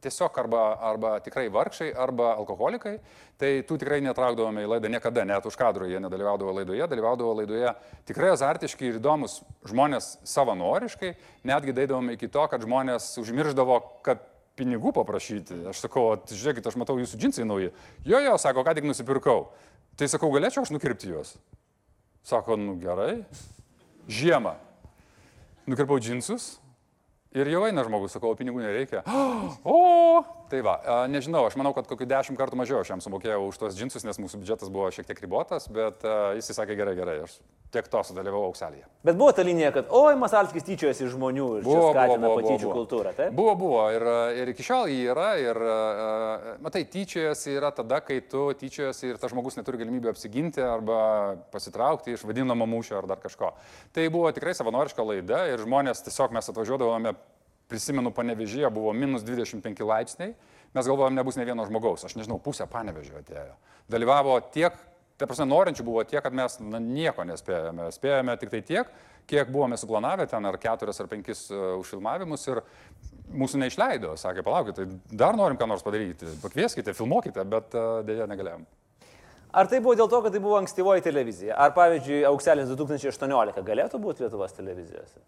tiesiog 0.04 0.36
arba, 0.42 0.62
arba 0.90 1.14
tikrai 1.24 1.46
vargšai, 1.52 1.90
arba 2.04 2.34
alkoholikai, 2.38 2.98
tai 3.40 3.50
tų 3.66 3.78
tikrai 3.82 4.00
netraukdavome 4.04 4.64
į 4.64 4.70
laidą 4.74 4.90
niekada, 4.92 5.24
net 5.28 5.46
už 5.48 5.56
kadro 5.58 5.88
jie 5.88 6.00
nedalyvaudavo 6.02 6.52
laidoje, 6.60 6.86
dalyvaudavo 6.90 7.32
laidoje 7.40 7.72
tikrai 8.08 8.34
azartiški 8.34 8.90
ir 8.90 9.00
įdomus 9.00 9.40
žmonės 9.66 10.14
savanoriškai, 10.28 11.14
netgi 11.48 11.76
daidavome 11.76 12.18
iki 12.18 12.30
to, 12.32 12.44
kad 12.52 12.62
žmonės 12.64 13.10
užmirždavo, 13.24 13.80
kad 14.06 14.22
pinigų 14.58 14.92
paprašyti. 14.94 15.64
Aš 15.70 15.82
sakau, 15.84 16.06
žiūrėkit, 16.30 16.66
aš 16.66 16.78
matau 16.78 16.96
jūsų 17.00 17.18
džinsai 17.20 17.46
nauji. 17.48 17.72
Jo, 18.06 18.20
jo, 18.22 18.36
sako, 18.38 18.62
ką 18.66 18.76
tik 18.78 18.86
nusipirkau. 18.86 19.48
Tai 19.98 20.08
sakau, 20.10 20.30
galėčiau 20.34 20.64
aš 20.64 20.72
nukirpti 20.74 21.10
juos. 21.10 21.34
Sako, 22.26 22.56
nu 22.58 22.76
gerai. 22.80 23.24
Žiemą. 24.10 24.54
Nukirpau 25.70 25.98
džinsus, 26.02 26.54
Ir 27.34 27.48
jau 27.50 27.64
eina 27.66 27.82
žmogus, 27.82 28.12
sakau, 28.14 28.36
pinigų 28.38 28.62
nereikia. 28.62 29.02
O, 29.66 30.22
tai 30.54 30.62
va, 30.62 30.76
nežinau, 31.10 31.42
aš 31.48 31.58
manau, 31.58 31.74
kad 31.74 31.88
kokiu 31.90 32.06
dešimt 32.06 32.38
kartų 32.38 32.60
mažiau 32.60 32.84
aš 32.84 32.94
jam 32.94 33.02
sumokėjau 33.02 33.42
už 33.48 33.58
tos 33.58 33.74
džinsus, 33.74 34.06
nes 34.06 34.20
mūsų 34.22 34.38
biudžetas 34.38 34.70
buvo 34.70 34.86
šiek 34.94 35.08
tiek 35.08 35.18
ribotas, 35.24 35.66
bet 35.72 36.06
jis 36.38 36.54
įsakė 36.54 36.78
gerai, 36.78 36.94
gerai, 36.98 37.16
aš 37.26 37.40
tiek 37.74 37.88
to 37.90 38.02
sudalyvavau 38.06 38.52
aukselėje. 38.52 38.86
Bet 39.02 39.18
buvo 39.18 39.32
ta 39.34 39.42
linija, 39.42 39.72
kad, 39.74 39.88
oi, 39.90 40.14
Masalskis 40.20 40.62
tyčiojasi 40.62 41.08
iš 41.08 41.16
žmonių 41.16 41.48
ir 41.58 41.66
buvo, 41.66 41.88
skatina 41.90 42.20
buvo, 42.20 42.28
buvo, 42.28 42.36
patyčių 42.38 42.68
buvo. 42.68 42.76
kultūrą, 42.78 43.14
taip? 43.18 43.34
Buvo, 43.34 43.56
buvo, 43.58 43.82
ir, 43.90 44.06
ir 44.44 44.54
iki 44.54 44.66
šiol 44.68 44.92
jį 44.92 45.00
yra, 45.10 45.26
ir, 45.42 45.62
matai, 46.62 46.84
tyčiojasi 46.94 47.56
yra 47.58 47.72
tada, 47.74 47.98
kai 48.06 48.20
tu 48.30 48.46
tyčiojasi 48.62 49.10
ir 49.10 49.18
tas 49.18 49.34
žmogus 49.34 49.58
neturi 49.58 49.82
galimybę 49.82 50.12
apsiginti 50.14 50.62
arba 50.62 51.00
pasitraukti 51.50 52.14
iš 52.14 52.22
vadinamo 52.28 52.68
mūšio 52.76 53.00
ar 53.02 53.10
dar 53.10 53.22
kažko. 53.22 53.56
Tai 53.96 54.06
buvo 54.14 54.30
tikrai 54.36 54.54
savanoriška 54.54 55.10
laida 55.10 55.46
ir 55.50 55.66
žmonės 55.66 56.06
tiesiog 56.06 56.38
mes 56.38 56.54
atvažiuodavome 56.54 57.16
prisimenu, 57.68 58.12
panevežyje 58.14 58.70
buvo 58.74 58.92
minus 58.96 59.24
25 59.24 59.84
laipsniai, 59.88 60.34
mes 60.74 60.88
galvojom, 60.90 61.14
nebus 61.14 61.38
ne 61.38 61.46
vieno 61.46 61.64
žmogaus, 61.68 62.04
aš 62.06 62.16
nežinau, 62.18 62.40
pusę 62.42 62.66
panevežio 62.70 63.20
atėjo. 63.20 63.54
Dalyvavo 63.90 64.36
tiek, 64.54 64.76
ta 65.20 65.28
prasme, 65.30 65.46
norinčių 65.50 65.86
buvo 65.86 66.04
tiek, 66.08 66.22
kad 66.24 66.34
mes 66.34 66.58
na, 66.60 66.80
nieko 66.82 67.26
nespėjome. 67.28 67.88
Spėjome 67.94 68.36
tik 68.40 68.52
tai 68.52 68.62
tiek, 68.66 68.94
kiek 69.30 69.50
buvome 69.52 69.78
suplanavę 69.80 70.26
ten 70.30 70.44
ar 70.48 70.58
keturias 70.60 71.00
ar 71.00 71.10
penkis 71.10 71.46
uh, 71.52 71.74
užfilmavimus 71.80 72.48
ir 72.50 72.62
mūsų 73.34 73.60
neišleido, 73.62 74.14
sakė, 74.20 74.44
palaukit, 74.46 74.78
tai 74.78 75.16
dar 75.24 75.38
norim 75.38 75.58
ką 75.60 75.68
nors 75.70 75.84
padaryti, 75.86 76.28
pakvieskite, 76.42 76.96
filmuokite, 76.96 77.44
bet 77.48 77.76
uh, 77.78 78.00
dėja 78.06 78.28
negalėjom. 78.30 78.66
Ar 79.54 79.68
tai 79.70 79.78
buvo 79.78 79.94
dėl 79.94 80.08
to, 80.10 80.18
kad 80.24 80.34
tai 80.34 80.40
buvo 80.42 80.56
ankstyvoji 80.58 81.04
televizija? 81.06 81.54
Ar 81.62 81.70
pavyzdžiui, 81.76 82.24
Aukselis 82.26 82.72
2018 82.74 83.62
galėtų 83.62 84.00
būti 84.02 84.24
Lietuvos 84.24 84.56
televizijose? 84.56 85.22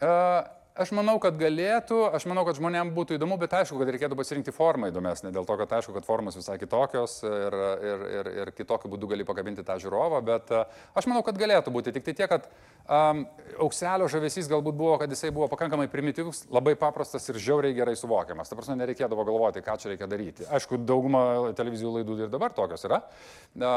Uh, 0.00 0.40
Aš 0.80 0.94
manau, 0.96 1.18
kad 1.20 1.36
galėtų, 1.36 1.96
aš 2.16 2.24
manau, 2.30 2.40
kad 2.48 2.56
žmonėms 2.56 2.94
būtų 2.96 3.18
įdomu, 3.18 3.36
bet 3.42 3.52
aišku, 3.58 3.76
kad 3.82 3.90
reikėtų 3.92 4.16
pasirinkti 4.16 4.54
formą 4.56 4.88
įdomesnę, 4.88 5.28
dėl 5.34 5.44
to, 5.44 5.56
kad 5.60 5.74
aišku, 5.76 5.92
kad 5.92 6.06
formos 6.06 6.38
visai 6.38 6.56
kitokios 6.56 7.18
ir, 7.28 7.56
ir, 7.84 8.04
ir, 8.14 8.30
ir 8.40 8.52
kitokiu 8.56 8.88
būdu 8.88 9.10
gali 9.10 9.26
pakabinti 9.28 9.60
tą 9.66 9.76
žiūrovą, 9.82 10.22
bet 10.24 10.48
aš 10.56 11.08
manau, 11.10 11.20
kad 11.26 11.36
galėtų 11.36 11.74
būti. 11.74 11.92
Tik 11.92 12.08
tai 12.08 12.16
tiek, 12.16 12.32
kad 12.32 12.48
um, 12.48 13.26
aukselio 13.60 14.08
žavesys 14.08 14.48
galbūt 14.48 14.80
buvo, 14.80 14.96
kad 15.02 15.12
jisai 15.12 15.28
buvo 15.36 15.50
pakankamai 15.52 15.90
primityvus, 15.92 16.46
labai 16.48 16.78
paprastas 16.80 17.28
ir 17.28 17.42
žiauriai 17.44 17.76
gerai 17.76 17.98
suvokiamas. 18.00 18.48
Ta 18.48 18.56
prasme, 18.56 18.80
nereikėdavo 18.80 19.28
galvoti, 19.28 19.60
ką 19.66 19.76
čia 19.82 19.92
reikia 19.92 20.08
daryti. 20.08 20.48
Aišku, 20.48 20.80
dauguma 20.80 21.52
televizijų 21.60 21.98
laidų 21.98 22.22
ir 22.24 22.32
dabar 22.32 22.56
tokios 22.56 22.88
yra, 22.88 23.02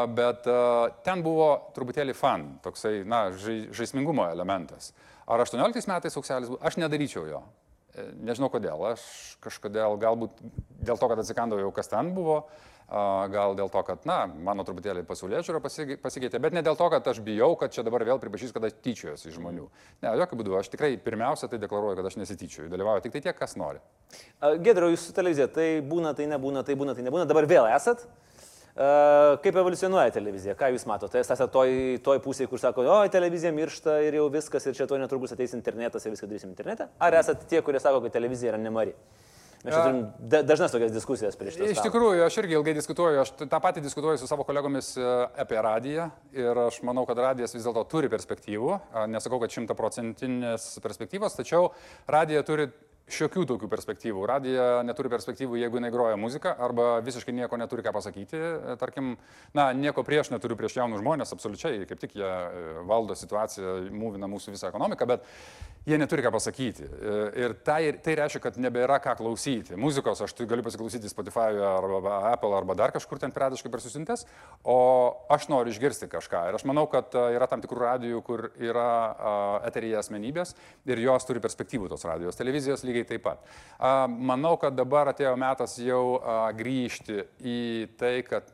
bet 0.07 0.47
uh, 0.47 0.87
ten 1.03 1.27
buvo 1.27 1.51
truputėlį 1.75 2.15
fan, 2.15 2.53
toksai, 2.63 3.01
na, 3.03 3.25
žaismingumo 3.35 4.31
elementas. 4.31 4.93
Ar 5.27 5.43
18 5.45 5.89
metais 5.91 6.19
aukselis? 6.19 6.51
Aš 6.61 6.79
nedaryčiau 6.81 7.25
jo. 7.29 7.41
E, 7.93 8.09
nežinau 8.27 8.49
kodėl. 8.53 8.81
Aš 8.93 9.03
kažkodėl, 9.43 9.97
galbūt 10.01 10.39
dėl 10.83 10.99
to, 10.99 11.09
kad 11.11 11.23
atsikandau 11.23 11.61
jau, 11.61 11.71
kas 11.75 11.91
ten 11.91 12.11
buvo, 12.15 12.43
gal 13.33 13.55
dėl 13.57 13.69
to, 13.71 13.81
kad, 13.87 14.03
na, 14.05 14.25
mano 14.27 14.65
truputėlį 14.67 15.05
pasaulyje 15.07 15.41
žiūro 15.47 15.61
pasikeitė, 15.63 16.39
bet 16.43 16.53
ne 16.53 16.61
dėl 16.65 16.75
to, 16.77 16.89
kad 16.93 17.07
aš 17.09 17.21
bijau, 17.25 17.53
kad 17.57 17.73
čia 17.73 17.83
dabar 17.85 18.03
vėl 18.05 18.19
pripažys, 18.21 18.51
kad 18.53 18.67
aš 18.67 18.75
tyčiojuosi 18.85 19.29
iš 19.29 19.37
žmonių. 19.39 19.65
Ne, 20.03 20.11
jokių 20.21 20.39
būdų, 20.41 20.57
aš 20.59 20.69
tikrai 20.73 20.91
pirmiausia 21.01 21.49
tai 21.49 21.61
deklaruoju, 21.63 21.97
kad 21.97 22.09
aš 22.11 22.19
nesityčioju, 22.21 22.69
dalyvauju 22.73 23.05
tik 23.05 23.15
tai 23.15 23.23
tie, 23.25 23.33
kas 23.37 23.55
nori. 23.57 23.81
Gedro, 24.61 24.91
jūsų 24.93 25.15
televizija, 25.17 25.47
tai 25.49 25.67
būna, 25.85 26.13
tai 26.17 26.27
nebūna, 26.35 26.65
tai 26.67 26.77
būna, 26.77 26.93
tai 26.97 27.07
nebūna, 27.07 27.25
dabar 27.29 27.49
vėl 27.49 27.69
esat? 27.71 28.05
Kaip 28.73 29.53
evoliucionuoja 29.53 30.09
televizija? 30.15 30.55
Ką 30.57 30.71
jūs 30.73 30.87
matote? 30.89 31.19
Jūs 31.21 31.29
esate 31.29 31.45
toj, 31.53 31.73
toj 32.05 32.21
pusėje, 32.25 32.49
kur 32.49 32.61
sako, 32.61 32.87
o, 32.89 32.95
televizija 33.13 33.51
miršta 33.53 33.99
ir 34.07 34.17
jau 34.17 34.25
viskas, 34.33 34.65
ir 34.65 34.73
čia 34.77 34.87
to 34.89 34.97
netrukus 34.97 35.35
ateis 35.35 35.53
internetas 35.53 36.07
ir 36.07 36.15
viską 36.15 36.29
darysim 36.31 36.49
internete? 36.49 36.87
Ar 36.97 37.19
esate 37.19 37.45
tie, 37.51 37.61
kurie 37.65 37.81
sako, 37.83 38.01
kad 38.05 38.15
televizija 38.17 38.55
yra 38.55 38.61
nemari? 38.61 38.95
Mes 39.63 39.75
turim 39.77 39.99
dažnas 40.43 40.73
tokias 40.73 40.91
diskusijas 40.91 41.37
prieš 41.39 41.55
tai. 41.55 41.69
Iš 41.71 41.79
tikrųjų, 41.85 42.25
aš 42.25 42.37
irgi 42.41 42.57
ilgai 42.57 42.73
diskutuoju, 42.75 43.21
aš 43.21 43.29
tą 43.39 43.59
patį 43.63 43.85
diskutuoju 43.85 44.19
su 44.19 44.27
savo 44.27 44.43
kolegomis 44.43 44.89
e, 44.99 45.05
apie 45.39 45.61
radiją 45.63 46.09
ir 46.35 46.59
aš 46.65 46.81
manau, 46.83 47.05
kad 47.07 47.21
radijas 47.23 47.55
vis 47.55 47.63
dėlto 47.63 47.85
turi 47.93 48.09
perspektyvų. 48.11 48.73
Nesakau, 49.13 49.39
kad 49.39 49.55
šimtaprocentinės 49.55 50.65
perspektyvos, 50.83 51.37
tačiau 51.39 51.69
radija 52.11 52.43
turi 52.43 52.67
šiokių 53.13 53.45
tokių 53.53 53.69
perspektyvų. 53.71 54.23
Radija 54.29 54.67
neturi 54.85 55.11
perspektyvų, 55.13 55.59
jeigu 55.61 55.79
jinai 55.79 55.91
groja 55.93 56.17
muziką, 56.19 56.53
arba 56.65 56.97
visiškai 57.05 57.35
nieko 57.35 57.59
neturi 57.59 57.85
ką 57.85 57.93
pasakyti. 57.95 58.39
Tarkim, 58.81 59.15
na, 59.55 59.69
nieko 59.77 60.05
prieš 60.05 60.31
neturiu 60.33 60.57
prieš 60.59 60.79
jaunus 60.79 61.03
žmonės, 61.03 61.33
absoliučiai, 61.35 61.83
kaip 61.89 62.01
tik 62.01 62.17
jie 62.19 62.29
e, 62.29 62.63
valdo 62.89 63.17
situaciją, 63.17 63.77
mūvina 63.93 64.29
mūsų 64.31 64.55
visą 64.55 64.71
ekonomiką, 64.71 65.07
bet 65.09 65.27
jie 65.87 65.97
neturi 65.99 66.23
ką 66.25 66.31
pasakyti. 66.33 66.87
E, 66.87 67.15
ir 67.43 67.55
tai, 67.65 67.81
tai 68.03 68.15
reiškia, 68.19 68.41
kad 68.47 68.59
nebėra 68.61 68.99
ką 69.03 69.17
klausyti. 69.19 69.77
Muzikos 69.79 70.23
aš 70.23 70.35
tai 70.37 70.47
galiu 70.49 70.65
pasiklausyti 70.65 71.11
Spotify 71.11 71.59
arba 71.67 72.19
Apple 72.31 72.53
arba 72.57 72.77
dar 72.79 72.93
kažkur 72.95 73.21
ten 73.21 73.33
piratiškai 73.35 73.71
persisintęs, 73.73 74.25
o 74.63 74.77
aš 75.33 75.49
noriu 75.51 75.73
išgirsti 75.73 76.09
kažką. 76.11 76.45
Ir 76.49 76.59
aš 76.59 76.65
manau, 76.69 76.87
kad 76.91 77.13
e, 77.15 77.25
yra 77.37 77.49
tam 77.51 77.63
tikrų 77.63 77.83
radijų, 77.83 78.23
kur 78.25 78.47
yra 78.61 78.89
eteryje 79.67 79.99
asmenybės 79.99 80.55
ir 80.89 81.01
jos 81.03 81.27
turi 81.27 81.43
perspektyvų 81.43 81.91
tos 81.91 82.07
radijos. 82.07 82.39
Televizijos 82.39 82.85
lygiai 82.87 83.02
lygiai 83.03 83.09
taip 83.09 83.23
pat. 83.23 83.43
Manau, 84.07 84.55
kad 84.57 84.75
dabar 84.75 85.11
atėjo 85.11 85.35
metas 85.37 85.77
jau 85.77 86.19
grįžti 86.55 87.23
į 87.43 87.59
tai, 87.97 88.23
kad 88.23 88.47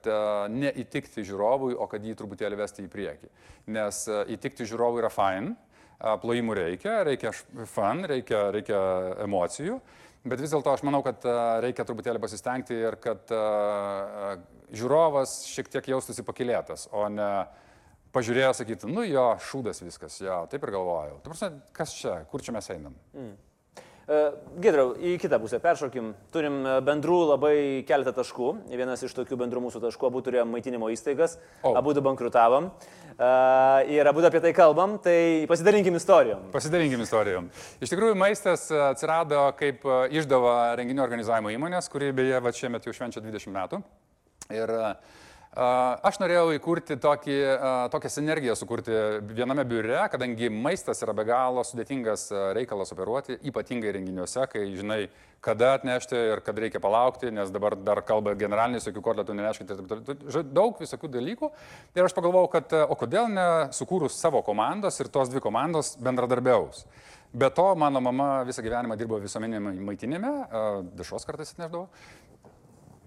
neįtikti 0.50 1.24
žiūrovui, 1.24 1.76
o 1.78 1.88
kad 1.88 2.04
jį 2.04 2.16
truputėlį 2.18 2.58
vesti 2.58 2.84
į 2.84 2.90
priekį. 2.90 3.30
Nes 3.70 4.08
įtikti 4.08 4.66
žiūrovui 4.66 5.04
yra 5.04 5.12
fine, 5.14 5.56
plojimų 6.00 6.56
reikia, 6.56 7.04
reikia 7.04 7.34
fan, 7.68 8.06
reikia, 8.08 8.50
reikia 8.56 8.80
emocijų. 9.26 9.80
Bet 10.26 10.42
vis 10.42 10.52
dėlto 10.52 10.74
aš 10.74 10.84
manau, 10.84 11.00
kad 11.04 11.24
reikia 11.64 11.86
truputėlį 11.88 12.20
pasistengti 12.20 12.76
ir 12.76 12.98
kad 13.00 13.30
žiūrovas 14.76 15.44
šiek 15.48 15.70
tiek 15.72 15.94
jaustųsi 15.94 16.26
pakilėtas, 16.28 16.90
o 16.92 17.06
ne 17.12 17.30
pažiūrėjo 18.14 18.56
sakyti, 18.58 18.90
nu 18.90 19.06
jo, 19.06 19.28
šūdas 19.46 19.84
viskas, 19.86 20.18
jo, 20.24 20.42
taip 20.50 20.66
ir 20.66 20.74
galvojau. 20.74 21.20
Tu 21.22 21.32
prasme, 21.32 21.62
kas 21.78 21.94
čia, 21.94 22.16
kur 22.32 22.42
čia 22.44 22.56
mes 22.56 22.68
einam? 22.74 22.98
Mm. 23.14 23.38
E, 24.10 24.20
Gidrau, 24.58 24.96
į 24.98 25.18
kitą 25.22 25.38
pusę 25.38 25.60
peršokim. 25.62 26.14
Turim 26.34 26.64
e, 26.66 26.78
bendrų 26.82 27.18
labai 27.30 27.56
keletą 27.86 28.16
taškų. 28.18 28.48
Vienas 28.74 29.04
iš 29.06 29.14
tokių 29.14 29.38
bendrų 29.38 29.62
mūsų 29.68 29.84
taškų, 29.84 30.08
abu 30.10 30.24
turėjom 30.26 30.50
maitinimo 30.50 30.90
įstaigas, 30.90 31.38
oh. 31.62 31.76
abu 31.78 31.94
du 31.94 32.02
bankrutavom. 32.06 32.72
Uh, 33.20 33.84
ir 33.92 34.08
abu 34.08 34.24
apie 34.24 34.40
tai 34.40 34.54
kalbam, 34.56 34.94
tai 35.04 35.44
pasidalinkim 35.52 35.98
istorijom. 36.00 36.46
Pasidalinkim 36.54 37.04
istorijom. 37.04 37.50
Iš 37.84 37.92
tikrųjų, 37.92 38.16
maistas 38.16 38.64
atsirado 38.72 39.42
kaip 39.60 39.84
išdava 40.16 40.78
renginio 40.80 41.04
organizavimo 41.04 41.52
įmonės, 41.52 41.92
kuri 41.92 42.14
beje 42.16 42.40
va 42.40 42.54
šiemet 42.56 42.88
jau 42.88 42.96
švenčia 42.96 43.20
20 43.26 43.52
metų. 43.58 43.82
Ir 44.56 44.72
uh, 44.72 44.94
Aš 45.50 46.20
norėjau 46.22 46.52
įkurti 46.54 46.94
tokį, 47.02 47.36
tokią 47.90 48.10
sinergiją, 48.14 48.54
sukurti 48.54 48.94
viename 49.34 49.64
biure, 49.66 49.98
kadangi 50.14 50.46
maistas 50.54 51.02
yra 51.02 51.16
be 51.18 51.26
galo 51.26 51.64
sudėtingas 51.66 52.28
reikalas 52.54 52.94
operuoti, 52.94 53.40
ypatingai 53.50 53.96
renginiuose, 53.98 54.46
kai 54.52 54.68
žinai, 54.78 55.00
kada 55.42 55.74
atnešti 55.80 56.22
ir 56.36 56.44
kad 56.46 56.62
reikia 56.62 56.84
palaukti, 56.84 57.34
nes 57.34 57.50
dabar 57.50 57.74
dar 57.74 58.04
kalba 58.06 58.36
generalinis, 58.38 58.86
jokių 58.86 59.02
kotletų 59.10 59.40
neneškite. 59.40 59.80
Daug 60.54 60.78
visokių 60.78 61.10
dalykų. 61.18 61.52
Ir 61.98 62.06
aš 62.06 62.14
pagalvojau, 62.14 62.54
kad 62.54 62.80
o 62.86 63.00
kodėl 63.00 63.34
nesukūrus 63.34 64.22
savo 64.22 64.46
komandos 64.46 65.02
ir 65.02 65.10
tos 65.10 65.34
dvi 65.34 65.42
komandos 65.42 65.96
bendradarbiaus. 65.98 66.86
Be 67.30 67.46
to, 67.54 67.76
mano 67.78 68.02
mama 68.02 68.40
visą 68.42 68.64
gyvenimą 68.66 68.96
dirbo 68.98 69.20
visuomenėme 69.22 69.76
maitinime, 69.86 70.32
dešos 70.98 71.28
kartais 71.30 71.54
atneždavo. 71.54 71.84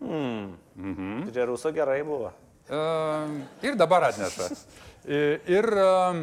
Hmm. 0.02 0.54
Mhm. 0.74 1.30
Tai 1.32 1.44
Ruso 1.46 1.72
gerai 1.72 2.02
buvo. 2.02 2.32
Uh, 2.70 3.42
ir 3.62 3.76
dabar 3.76 4.08
atneša. 4.10 4.48
Ir 5.06 5.66
uh, 5.66 6.22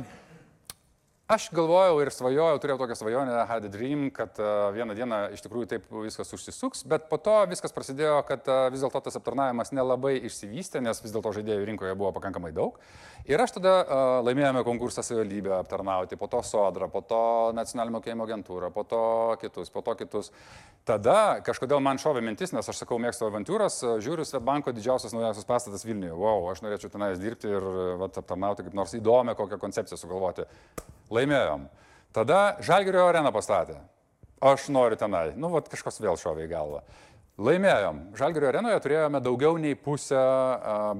Aš 1.30 1.52
galvojau 1.54 2.00
ir 2.02 2.10
svajojau, 2.10 2.58
turėjau 2.58 2.80
tokią 2.82 2.96
svajonę, 2.98 3.34
had 3.46 3.66
a 3.68 3.70
dream, 3.70 4.08
kad 4.10 4.40
uh, 4.42 4.72
vieną 4.74 4.96
dieną 4.98 5.18
iš 5.36 5.44
tikrųjų 5.46 5.68
taip 5.70 5.92
viskas 6.02 6.34
užsisuks, 6.34 6.80
bet 6.90 7.04
po 7.12 7.20
to 7.22 7.36
viskas 7.52 7.76
prasidėjo, 7.76 8.16
kad 8.26 8.50
uh, 8.50 8.64
vis 8.74 8.82
dėlto 8.82 8.98
tas 9.06 9.20
aptarnavimas 9.20 9.70
nelabai 9.70 10.16
išsivystė, 10.26 10.82
nes 10.82 10.98
vis 11.04 11.14
dėlto 11.14 11.30
žaidėjų 11.38 11.68
rinkoje 11.70 11.94
buvo 12.00 12.10
pakankamai 12.16 12.50
daug. 12.50 12.80
Ir 13.30 13.44
aš 13.46 13.54
tada 13.60 13.76
uh, 13.84 14.02
laimėjome 14.26 14.64
konkursą 14.66 15.06
savivaldybę 15.06 15.54
aptarnauti, 15.60 16.18
po 16.18 16.26
to 16.34 16.42
sodrą, 16.42 16.90
po 16.90 17.04
to 17.06 17.22
nacionalinio 17.54 18.00
mokėjimo 18.00 18.26
agentūrą, 18.26 18.74
po 18.74 18.88
to 18.90 19.06
kitus, 19.44 19.70
po 19.70 19.86
to 19.86 19.94
kitus. 20.02 20.32
Tada 20.82 21.44
kažkodėl 21.46 21.78
man 21.78 22.02
šovė 22.02 22.26
mintis, 22.26 22.58
nes 22.58 22.74
aš 22.74 22.82
sakau, 22.82 22.98
mėgstu 22.98 23.30
avantūras, 23.30 23.84
žiūriu 24.02 24.26
Svetbanko 24.26 24.74
didžiausias 24.74 25.14
naujausias 25.14 25.46
pastatas 25.46 25.86
Vilniuje. 25.86 26.18
Wow, 26.18 26.50
aš 26.56 26.66
norėčiau 26.66 26.90
tenais 26.90 27.22
dirbti 27.22 27.54
ir 27.54 27.74
vat, 28.02 28.18
aptarnauti 28.18 28.66
kaip 28.66 28.82
nors 28.82 28.98
įdomią 28.98 29.38
kokią 29.38 29.62
koncepciją 29.62 30.02
sugalvoti. 30.02 30.50
Laimėjom. 31.14 31.68
Tada 32.16 32.58
Žalgirio 32.66 33.06
areną 33.10 33.32
pastatė. 33.34 33.78
Aš 34.40 34.70
noriu 34.72 34.96
tenai. 35.00 35.34
Nu, 35.36 35.50
vat 35.52 35.68
kažkas 35.72 36.00
vėl 36.00 36.18
šovė 36.20 36.46
į 36.48 36.52
galvą. 36.54 36.84
Laimėjom. 37.40 38.00
Žalgirio 38.20 38.50
arenoje 38.50 38.82
turėjome 38.84 39.22
daugiau 39.24 39.56
nei 39.64 39.72
pusę 39.80 40.20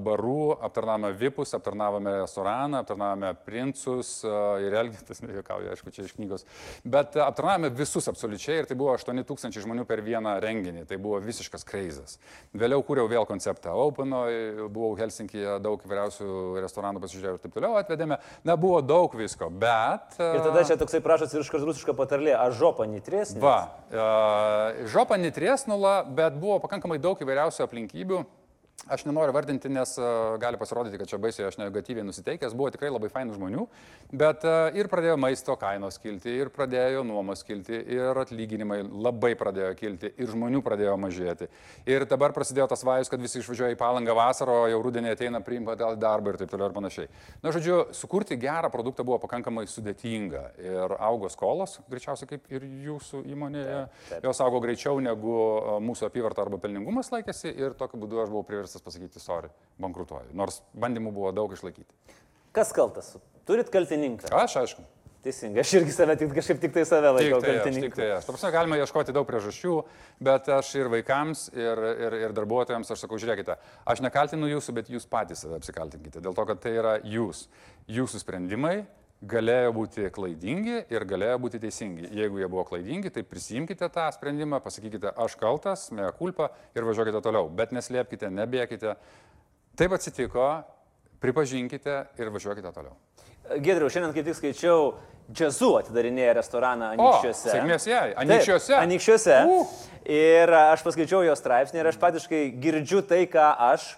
barų, 0.00 0.54
aptarnavome 0.64 1.10
vipus, 1.20 1.50
aptarnavome 1.52 2.14
restoraną, 2.22 2.78
aptarnavome 2.80 3.34
princus 3.44 4.22
ir 4.64 4.72
elgitas, 4.80 5.20
nejuokauju, 5.20 5.68
aišku, 5.74 5.92
čia 5.92 6.06
iš 6.06 6.14
knygos, 6.16 6.46
bet 6.80 7.18
aptarnavome 7.20 7.68
visus 7.76 8.08
absoliučiai 8.08 8.62
ir 8.62 8.68
tai 8.70 8.76
buvo 8.80 8.94
8000 8.96 9.60
žmonių 9.66 9.84
per 9.90 10.00
vieną 10.06 10.38
renginį, 10.40 10.86
tai 10.88 10.96
buvo 10.96 11.18
visiškas 11.20 11.66
kreizas. 11.68 12.16
Vėliau 12.56 12.80
kūriau 12.88 13.10
vėl 13.12 13.28
konceptą 13.28 13.76
Openo, 13.76 14.22
buvau 14.72 14.94
Helsinkije, 14.96 15.58
daug 15.60 15.84
įvairiausių 15.84 16.30
restoranų 16.64 17.04
pasižiūrėjau 17.04 17.36
ir 17.36 17.44
taip 17.44 17.58
toliau 17.58 17.76
atvedėme, 17.82 18.16
na, 18.48 18.56
buvo 18.56 18.80
daug 18.80 19.12
visko, 19.12 19.50
bet... 19.52 20.16
Ir 20.16 20.40
tada 20.48 20.64
čia 20.64 20.80
toksai 20.80 21.04
prašosi 21.04 21.36
ir 21.36 21.44
iškart 21.44 21.68
rusiška 21.68 21.98
patarlė, 22.00 22.32
ar 22.32 22.56
žopa 22.56 22.88
nitrės? 22.88 23.36
Va, 23.44 23.58
žopa 24.88 25.20
nitrės 25.20 25.68
nula, 25.68 26.00
bet 26.08 26.29
bet 26.30 26.38
buvo 26.40 26.60
pakankamai 26.62 27.00
daug 27.02 27.18
įvairiausių 27.18 27.64
aplinkybių. 27.66 28.22
Aš 28.88 29.04
nenoriu 29.04 29.34
vardinti, 29.36 29.68
nes 29.68 29.92
uh, 30.00 30.38
gali 30.40 30.56
pasirodyti, 30.56 30.96
kad 30.98 31.08
čia 31.10 31.18
baisiai 31.20 31.50
aš 31.50 31.58
negatyviai 31.60 32.04
nusiteikęs, 32.06 32.54
buvo 32.56 32.70
tikrai 32.72 32.88
labai 32.88 33.10
fainų 33.12 33.34
žmonių, 33.36 33.66
bet 34.16 34.46
uh, 34.48 34.72
ir 34.72 34.88
pradėjo 34.88 35.18
maisto 35.20 35.52
kainos 35.60 35.98
kilti, 36.00 36.32
ir 36.40 36.48
pradėjo 36.54 37.02
nuomos 37.04 37.44
kilti, 37.44 37.76
ir 37.76 38.16
atlyginimai 38.22 38.80
labai 38.88 39.34
pradėjo 39.38 39.74
kilti, 39.76 40.10
ir 40.16 40.32
žmonių 40.32 40.62
pradėjo 40.64 40.94
mažėti. 40.98 41.50
Ir 41.92 42.06
dabar 42.08 42.32
prasidėjo 42.32 42.70
tas 42.72 42.84
vajus, 42.86 43.10
kad 43.12 43.20
visi 43.20 43.42
išvažiuoja 43.42 43.76
į 43.76 43.78
palangą 43.82 44.16
vasarą, 44.16 44.56
o 44.64 44.72
jau 44.72 44.80
rudenį 44.86 45.12
ateina 45.12 45.42
priimti 45.44 45.76
atgal 45.76 46.00
darbą 46.00 46.32
ir 46.32 46.40
taip 46.40 46.50
toliau 46.54 46.72
ir 46.72 46.76
panašiai. 46.80 47.12
Na, 47.44 47.52
žodžiu, 47.52 47.82
sukurti 47.94 48.40
gerą 48.40 48.72
produktą 48.72 49.04
buvo 49.04 49.20
pakankamai 49.26 49.66
sudėtinga 49.68 50.46
ir 50.64 50.96
augo 50.96 51.28
skolos, 51.28 51.76
greičiausiai 51.92 52.32
kaip 52.32 52.48
ir 52.56 52.64
jūsų 52.88 53.22
įmonėje, 53.36 53.84
taip, 53.84 54.10
taip. 54.16 54.28
jos 54.32 54.42
augo 54.48 54.64
greičiau 54.64 55.04
negu 55.04 55.36
uh, 55.36 55.78
mūsų 55.84 56.08
apyvarta 56.08 56.46
arba 56.46 56.58
pelningumas 56.64 57.12
laikėsi 57.12 57.52
ir 57.52 57.76
tokiu 57.78 58.00
būdu 58.00 58.24
aš 58.24 58.32
buvau 58.32 58.46
priverstas 58.48 58.69
priverstas 58.70 58.82
pasakyti, 58.82 59.20
sorry, 59.20 59.50
bankrutuoju. 59.80 60.30
Nors 60.34 60.62
bandymų 60.78 61.12
buvo 61.12 61.32
daug 61.32 61.52
išlaikyti. 61.52 61.90
Kas 62.52 62.72
kaltas? 62.72 63.16
Turit 63.46 63.70
kaltininką? 63.70 64.30
Aš, 64.30 64.56
aišku. 64.62 64.86
Teisingai, 65.20 65.60
aš 65.60 65.74
irgi 65.76 65.92
save 65.92 66.14
tik 66.16 66.30
kažkaip 66.32 66.60
tik 66.62 66.72
tai 66.72 66.86
save 66.88 67.10
laikau 67.12 67.42
tai 67.42 67.58
kaltininku. 67.58 67.90
Tik 67.90 67.96
tai 67.98 68.06
aš. 68.14 68.24
Tarsi 68.24 68.52
galima 68.54 68.78
ieškoti 68.80 69.12
daug 69.12 69.26
priežasčių, 69.28 69.74
bet 70.24 70.48
aš 70.48 70.70
ir 70.80 70.88
vaikams, 70.88 71.50
ir, 71.52 71.82
ir, 72.06 72.16
ir 72.22 72.32
darbuotojams 72.32 72.88
aš 72.94 73.02
sakau, 73.04 73.18
žiūrėkite, 73.20 73.58
aš 73.84 74.00
nekaltinu 74.00 74.48
jūsų, 74.48 74.76
bet 74.78 74.88
jūs 74.88 75.04
patys 75.10 75.44
save 75.44 75.58
apsikaltinkite. 75.60 76.22
Dėl 76.24 76.32
to, 76.32 76.46
kad 76.48 76.62
tai 76.64 76.72
yra 76.78 76.94
jūs. 77.04 77.50
Jūsų 77.90 78.22
sprendimai, 78.22 78.78
galėjo 79.20 79.72
būti 79.76 80.08
klaidingi 80.14 80.78
ir 80.88 81.04
galėjo 81.08 81.36
būti 81.44 81.60
teisingi. 81.60 82.08
Jeigu 82.16 82.40
jie 82.40 82.48
buvo 82.48 82.64
klaidingi, 82.68 83.12
tai 83.12 83.24
prisimkite 83.26 83.88
tą 83.92 84.06
sprendimą, 84.16 84.62
pasakykite, 84.64 85.12
aš 85.12 85.36
kaltas, 85.40 85.90
mea 85.92 86.08
kulpa 86.16 86.50
ir 86.76 86.86
važiuokite 86.88 87.20
toliau. 87.24 87.50
Bet 87.52 87.74
neslėpkite, 87.76 88.30
nebėkite. 88.32 88.96
Taip 89.76 89.94
atsitiko, 89.96 90.48
pripažinkite 91.20 92.02
ir 92.20 92.32
važiuokite 92.32 92.72
toliau. 92.74 92.96
Gedriau, 93.60 93.90
šiandien 93.92 94.14
kaip 94.14 94.28
tik 94.28 94.38
skaičiau, 94.38 94.92
Džiazu 95.30 95.68
atidarinėja 95.78 96.32
restoraną 96.40 96.88
Anikščiuose. 96.96 97.52
Sėkmės 97.52 97.84
jai, 97.86 98.06
Anikščiuose. 98.18 98.72
Taip, 98.72 98.82
Anikščiuose. 98.82 99.36
Uh. 99.46 99.74
Ir 100.10 100.50
aš 100.56 100.82
paskaičiau 100.82 101.20
jo 101.22 101.36
straipsnį 101.38 101.82
ir 101.82 101.88
aš 101.90 101.98
patiškai 102.02 102.40
girdžiu 102.58 103.02
tai, 103.06 103.20
ką 103.30 103.44
aš 103.68 103.92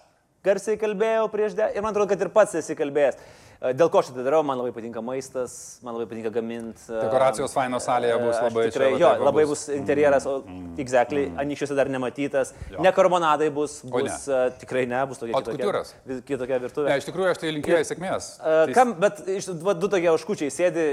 garsiai 0.44 0.76
kalbėjau 0.80 1.30
prieš 1.32 1.54
dė. 1.56 1.70
Ir 1.72 1.84
man 1.84 1.94
atrodo, 1.94 2.10
kad 2.10 2.20
ir 2.20 2.32
pats 2.34 2.58
esi 2.58 2.76
kalbėjęs. 2.76 3.16
Dėl 3.62 3.90
ko 3.94 4.00
aš 4.02 4.08
tai 4.10 4.24
darau, 4.26 4.40
man 4.42 4.58
labai 4.58 4.72
patinka 4.74 4.98
maistas, 5.04 5.52
man 5.86 5.94
labai 5.94 6.08
patinka 6.10 6.32
gaminti. 6.34 6.82
Dekoracijos 6.90 7.52
faino 7.54 7.78
salėje 7.82 8.16
bus 8.18 8.38
labai 8.42 8.64
tikrai. 8.66 8.88
Čia, 8.96 8.98
jo, 8.98 9.10
labai 9.22 9.44
bus, 9.46 9.66
bus 9.68 9.76
interjeras, 9.76 10.26
o 10.26 10.40
mm, 10.40 10.72
exactly, 10.82 11.28
mm. 11.28 11.38
anyšiuose 11.44 11.76
dar 11.78 11.90
nematytas. 11.92 12.50
Jo. 12.72 12.80
Ne 12.82 12.90
karbonadai 12.96 13.52
bus, 13.54 13.76
bus 13.86 14.08
ne. 14.08 14.16
uh, 14.34 14.56
tikrai 14.58 14.82
ne, 14.90 15.04
bus 15.06 15.22
tokia 15.22 15.44
kitokia, 15.46 15.84
kitokia 16.26 16.58
virtuvė. 16.64 16.90
Ne, 16.90 16.96
iš 16.98 17.06
tikrųjų 17.06 17.30
aš 17.36 17.42
tai 17.44 17.52
linkėjau 17.54 17.84
sėkmės. 17.92 18.32
Tai... 18.42 18.74
Kam, 18.74 18.96
bet 19.04 19.22
iš, 19.30 19.52
va, 19.62 19.76
du 19.78 19.92
tokie 19.92 20.10
užkučiai 20.10 20.50
sėdi 20.50 20.88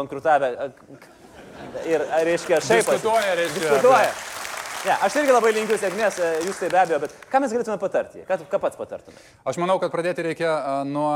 bankrutavę. 0.00 0.54
Ir, 1.84 2.08
reiškia, 2.30 2.62
šiaip. 2.64 2.86
Diskutuoja, 2.86 3.36
reiškia. 3.42 3.60
Diskutuoja. 3.60 4.10
Ne, 4.86 4.94
aš 5.02 5.16
irgi 5.18 5.34
labai 5.34 5.50
linkiu 5.56 5.76
sėkmės, 5.82 6.18
e, 6.22 6.26
jūs 6.46 6.60
tai 6.62 6.68
be 6.70 6.78
abejo, 6.78 7.00
bet 7.02 7.14
ką 7.26 7.40
mes 7.42 7.50
galėtume 7.50 7.78
patarti? 7.82 8.20
Ką, 8.28 8.38
ką 8.46 8.58
pats 8.62 8.78
patartume? 8.78 9.18
Aš 9.42 9.58
manau, 9.58 9.80
kad 9.82 9.90
pradėti 9.90 10.22
reikia 10.22 10.52
e, 10.52 10.74
nuo 10.86 11.08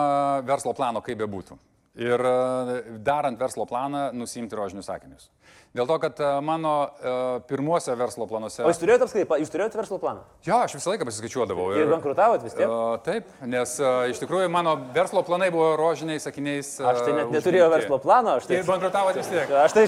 verslo 0.49 0.73
plano, 0.75 1.03
kaip 1.07 1.21
bebūtų. 1.21 1.55
Ir 2.01 2.25
e, 2.27 2.81
darant 3.07 3.39
verslo 3.39 3.69
planą, 3.71 4.09
nusimti 4.17 4.59
rožinius 4.59 4.91
sakinius. 4.91 5.29
Dėl 5.77 5.87
to, 5.87 6.01
kad 6.03 6.19
mano 6.43 6.73
pirmuose 7.47 7.95
verslo 7.95 8.27
planuose... 8.27 8.65
O 8.67 8.73
jūs 8.73 8.81
turėjote 8.81 9.07
apskaitai, 9.07 9.37
jūs 9.39 9.53
turėjote 9.55 9.79
verslo 9.79 10.01
planą? 10.03 10.25
Jo, 10.43 10.57
aš 10.65 10.75
visą 10.75 10.91
laiką 10.91 11.07
pasiskaičiuodavau. 11.07 11.69
Ir, 11.77 11.85
ir 11.85 11.93
bankrutavot 11.93 12.43
vis 12.43 12.57
tiek? 12.59 12.73
Taip, 13.07 13.29
nes 13.47 13.77
iš 14.11 14.19
tikrųjų 14.25 14.51
mano 14.51 14.73
verslo 14.97 15.23
planai 15.27 15.53
buvo 15.55 15.77
rožiniais 15.79 16.27
sakiniais. 16.27 16.73
Aš 16.83 17.05
tai 17.07 17.15
net 17.21 17.31
neturėjau 17.37 17.71
verslo 17.71 18.01
plano, 18.03 18.35
aš 18.41 18.51
tai... 18.51 18.59
Ir 18.59 18.67
bankrutavot 18.67 19.23
vis 19.23 19.31
tiek. 19.31 19.55
Aš 19.63 19.79
tai... 19.79 19.87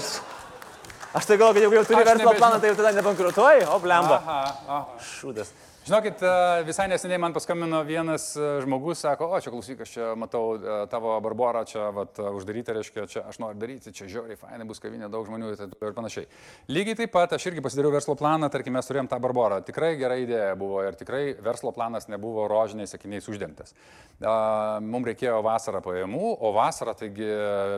Aš 1.13 1.25
tai 1.29 1.37
galvoju, 1.37 1.53
kad 1.53 1.63
jeigu 1.63 1.77
jau 1.77 1.85
turi 1.85 2.05
verslo 2.07 2.33
planą, 2.39 2.57
tai 2.57 2.71
jau 2.71 2.79
tada 2.79 2.95
nebankrutuoji, 2.97 3.67
o 3.69 3.77
blemba. 3.83 4.17
Aha, 4.23 4.39
aha. 4.65 5.03
Šūdas. 5.13 5.53
Žinokit, 5.83 6.21
e, 6.23 6.63
visai 6.63 6.85
neseniai 6.87 7.19
man 7.19 7.33
paskambino 7.35 7.81
vienas 7.83 8.29
e, 8.39 8.45
žmogus, 8.63 9.01
sako, 9.03 9.27
o 9.35 9.39
čia 9.43 9.51
klausyk, 9.51 9.81
aš 9.83 9.91
čia 9.91 10.05
matau 10.15 10.55
e, 10.55 10.77
tavo 10.87 11.11
barborą, 11.21 11.65
čia 11.67 11.89
vat, 11.91 12.21
uždaryta, 12.39 12.71
reiškia, 12.77 13.03
čia 13.11 13.23
aš 13.27 13.41
noriu 13.43 13.59
daryti, 13.59 13.91
čia 13.91 14.07
žiauriai 14.07 14.39
fainai 14.39 14.65
bus 14.69 14.79
kavinė, 14.79 15.11
daug 15.11 15.27
žmonių 15.27 15.51
ir 15.59 15.93
panašiai. 15.97 16.29
Lygiai 16.71 16.95
taip 17.01 17.11
pat 17.11 17.35
aš 17.35 17.49
irgi 17.51 17.65
pasidariau 17.65 17.91
verslo 17.91 18.15
planą, 18.15 18.47
tarkim, 18.53 18.73
mes 18.79 18.87
turėjom 18.87 19.11
tą 19.11 19.19
barborą. 19.27 19.59
Tikrai 19.67 19.91
gera 19.99 20.15
idėja 20.23 20.55
buvo 20.57 20.81
ir 20.87 20.95
tikrai 20.95 21.25
verslo 21.43 21.75
planas 21.75 22.07
nebuvo 22.07 22.47
rožiniais 22.47 22.95
sakiniais 22.95 23.27
uždengtas. 23.27 23.75
Mums 24.23 25.11
reikėjo 25.11 25.43
vasarą 25.43 25.83
pajamų, 25.83 26.37
o 26.39 26.55
vasarą, 26.55 26.95
taigi 26.95 27.27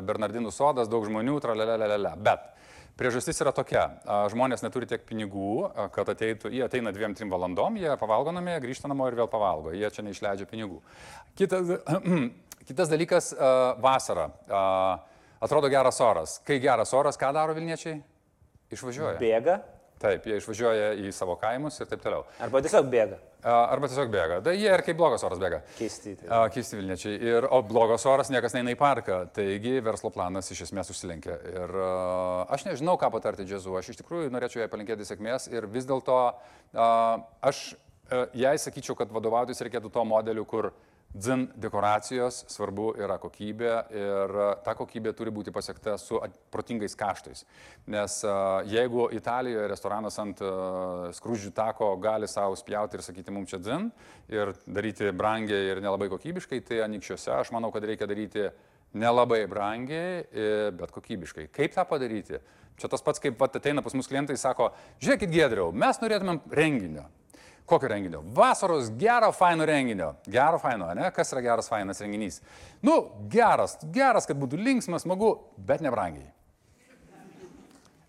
Bernardinų 0.05 0.53
sodas, 0.53 0.93
daug 0.93 1.09
žmonių, 1.09 1.41
tralelelelele. 1.41 2.13
Bet 2.21 2.51
Priežastis 2.95 3.41
yra 3.43 3.51
tokia, 3.51 3.81
žmonės 4.31 4.61
neturi 4.63 4.87
tiek 4.87 5.01
pinigų, 5.03 5.67
kad 5.91 6.07
ateitų, 6.13 6.47
jie 6.55 6.61
ateina 6.63 6.93
dviem, 6.95 7.11
trim 7.17 7.33
valandom, 7.33 7.75
jie 7.75 7.91
pavalgo 7.99 8.31
namie, 8.31 8.55
grįžta 8.63 8.87
namo 8.87 9.09
ir 9.09 9.17
vėl 9.19 9.27
pavalgo, 9.31 9.73
jie 9.75 9.89
čia 9.91 10.05
neišleidžia 10.07 10.47
pinigų. 10.47 10.79
Kitas, 11.35 11.73
kitas 12.69 12.91
dalykas- 12.93 13.33
vasara. 13.85 14.29
Atrodo 15.43 15.67
geras 15.69 15.99
oras. 15.99 16.39
Kai 16.47 16.61
geras 16.63 16.95
oras, 16.95 17.19
ką 17.19 17.33
daro 17.35 17.53
Vilniečiai? 17.57 17.99
Išvažiuoja. 18.71 19.19
Bėga. 19.19 19.59
Taip, 19.99 20.25
jie 20.27 20.39
išvažiuoja 20.39 20.93
į 21.03 21.11
savo 21.15 21.35
kaimus 21.39 21.81
ir 21.83 21.91
taip 21.91 22.01
toliau. 22.03 22.23
Arba 22.43 22.63
tiesiog 22.63 22.87
bėga. 22.91 23.19
Arba 23.45 23.89
tiesiog 23.91 24.09
bėga. 24.09 24.39
Da, 24.45 24.53
jie 24.57 24.71
ir 24.73 24.81
kaip 24.85 24.97
blogas 24.97 25.21
oras 25.27 25.41
bėga. 25.41 25.59
Keisti. 25.77 26.15
Tai. 26.17 26.39
Keisti 26.53 26.79
Vilniečiai. 26.79 27.19
Ir, 27.21 27.45
o 27.53 27.59
blogas 27.65 28.05
oras 28.09 28.31
niekas 28.33 28.55
neina 28.57 28.73
į 28.73 28.79
parką. 28.79 29.19
Taigi 29.35 29.77
verslo 29.85 30.09
planas 30.13 30.49
iš 30.53 30.63
esmės 30.65 30.89
užsilenkia. 30.93 31.37
Ir 31.53 31.75
aš 32.55 32.65
nežinau, 32.71 32.97
ką 33.01 33.11
patarti 33.13 33.45
džiazu. 33.45 33.77
Aš 33.77 33.93
iš 33.93 34.01
tikrųjų 34.01 34.33
norėčiau 34.33 34.63
jai 34.63 34.71
palinkėti 34.71 35.05
sėkmės. 35.05 35.45
Ir 35.53 35.69
vis 35.69 35.85
dėlto 35.85 36.17
aš 36.73 37.61
uh, 37.75 38.25
jai 38.33 38.57
sakyčiau, 38.61 38.97
kad 38.97 39.13
vadovautis 39.13 39.61
reikėtų 39.61 39.93
to 39.93 40.07
modeliu, 40.09 40.47
kur 40.49 40.71
uh, 40.71 40.94
Dzin 41.15 41.45
dekoracijos 41.55 42.41
svarbu 42.51 42.89
yra 42.99 43.15
kokybė 43.23 43.75
ir 43.95 44.33
ta 44.65 44.73
kokybė 44.75 45.13
turi 45.15 45.31
būti 45.31 45.53
pasiekta 45.55 45.93
su 45.95 46.19
protingais 46.51 46.97
kaštais. 46.99 47.45
Nes 47.87 48.17
jeigu 48.67 49.05
Italijoje 49.15 49.69
restoranas 49.71 50.19
ant 50.19 50.43
skrūdžių 51.15 51.53
tako 51.55 51.93
gali 52.03 52.27
savo 52.27 52.59
spjauti 52.59 52.99
ir 52.99 53.05
sakyti 53.07 53.31
mums 53.31 53.53
čia 53.53 53.61
dzin 53.63 53.87
ir 54.27 54.51
daryti 54.67 55.13
brangiai 55.15 55.71
ir 55.71 55.83
nelabai 55.85 56.11
kokybiškai, 56.11 56.59
tai 56.67 56.83
anikščiuose 56.89 57.31
aš 57.39 57.55
manau, 57.55 57.71
kad 57.71 57.87
reikia 57.87 58.11
daryti 58.11 58.49
nelabai 58.91 59.45
brangiai, 59.47 60.23
bet 60.75 60.91
kokybiškai. 60.91 61.47
Kaip 61.55 61.79
tą 61.79 61.87
padaryti? 61.87 62.43
Čia 62.75 62.91
tas 62.91 63.03
pats, 63.03 63.23
kaip 63.23 63.39
ateina 63.39 63.79
pas 63.79 63.95
mus 63.95 64.11
klientai, 64.11 64.35
sako, 64.35 64.73
žiūrėkit, 64.99 65.31
Gedriau, 65.31 65.71
mes 65.71 65.95
norėtumėm 66.01 66.43
renginio 66.51 67.07
Kokio 67.65 67.89
renginio? 67.89 68.21
Vasaros 68.35 68.91
gero, 68.97 69.31
faino 69.33 69.65
renginio. 69.65 70.11
Gero, 70.29 70.59
faino, 70.61 70.91
ne? 70.93 71.09
Kas 71.11 71.33
yra 71.33 71.41
geras, 71.41 71.69
fainas 71.69 72.01
renginys? 72.03 72.39
Nu, 72.85 72.99
geras, 73.31 73.79
geras, 73.93 74.27
kad 74.29 74.37
būtų 74.37 74.59
linksmas, 74.61 75.01
smagu, 75.01 75.31
bet 75.57 75.81
nebrangiai. 75.81 76.29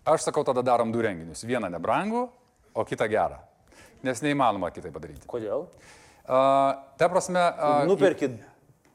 Aš 0.07 0.29
sakau, 0.29 0.45
tada 0.47 0.61
darom 0.63 0.93
du 0.93 1.01
renginius. 1.03 1.41
Vieną 1.43 1.71
nebrangų, 1.73 2.27
o 2.77 2.85
kitą 2.87 3.09
gerą. 3.11 3.41
Nes 4.05 4.21
neįmanoma 4.21 4.69
kitai 4.71 4.93
padaryti. 4.93 5.25
Kodėl? 5.27 5.65
Uh, 6.27 6.77
ta 6.99 7.09
prasme. 7.09 7.41
Uh, 7.41 7.81
Nuperkit 7.89 8.37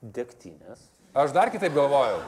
degtinės. 0.00 0.86
Aš 1.12 1.34
dar 1.34 1.50
kitaip 1.52 1.74
galvojau. 1.76 2.22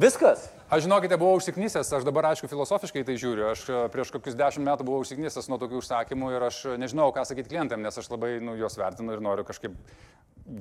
Viskas. 0.00 0.46
Aš 0.66 0.82
žinokite, 0.82 1.14
buvau 1.14 1.38
užsiknysęs, 1.38 1.92
aš 1.94 2.02
dabar 2.02 2.26
aišku 2.32 2.48
filosofiškai 2.50 3.04
tai 3.06 3.14
žiūriu, 3.22 3.44
aš 3.52 3.60
e, 3.70 3.80
prieš 3.94 4.08
kokius 4.10 4.34
dešimt 4.34 4.66
metų 4.66 4.82
buvau 4.88 5.04
užsiknysęs 5.04 5.46
nuo 5.46 5.60
tokių 5.62 5.78
užsakymų 5.78 6.30
ir 6.34 6.44
aš 6.48 6.56
nežinau, 6.82 7.12
ką 7.14 7.22
sakyti 7.28 7.52
klientam, 7.52 7.84
nes 7.86 7.94
aš 7.94 8.08
labai 8.10 8.40
nu, 8.42 8.56
juos 8.58 8.74
vertinu 8.74 9.14
ir 9.14 9.20
noriu 9.22 9.44
kažkaip 9.46 9.76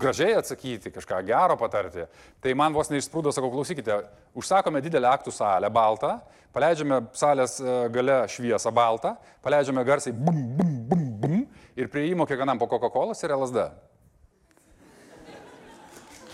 gražiai 0.03 0.35
atsakyti, 0.37 0.91
kažką 0.93 1.23
gero 1.25 1.55
patarti. 1.57 2.05
Tai 2.37 2.53
man 2.53 2.77
vos 2.77 2.91
neišsprūdo, 2.93 3.33
sakau, 3.33 3.49
klausykite, 3.55 3.97
užsakome 4.37 4.83
didelę 4.85 5.09
aktų 5.09 5.33
salę 5.33 5.71
baltą, 5.73 6.19
paleidžiame 6.53 6.99
salės 7.17 7.57
e, 7.63 7.73
gale 7.95 8.19
šviesą 8.29 8.69
baltą, 8.77 9.15
paleidžiame 9.41 9.85
garsiai 9.89 10.13
bum, 10.13 10.37
bum, 10.59 10.75
bum, 10.91 11.07
bum 11.23 11.41
ir 11.73 11.89
prieimo 11.89 12.29
kiekvienam 12.29 12.61
po 12.61 12.69
Coca-Cola 12.69 13.17
ir 13.17 13.33
LSD. 13.39 13.65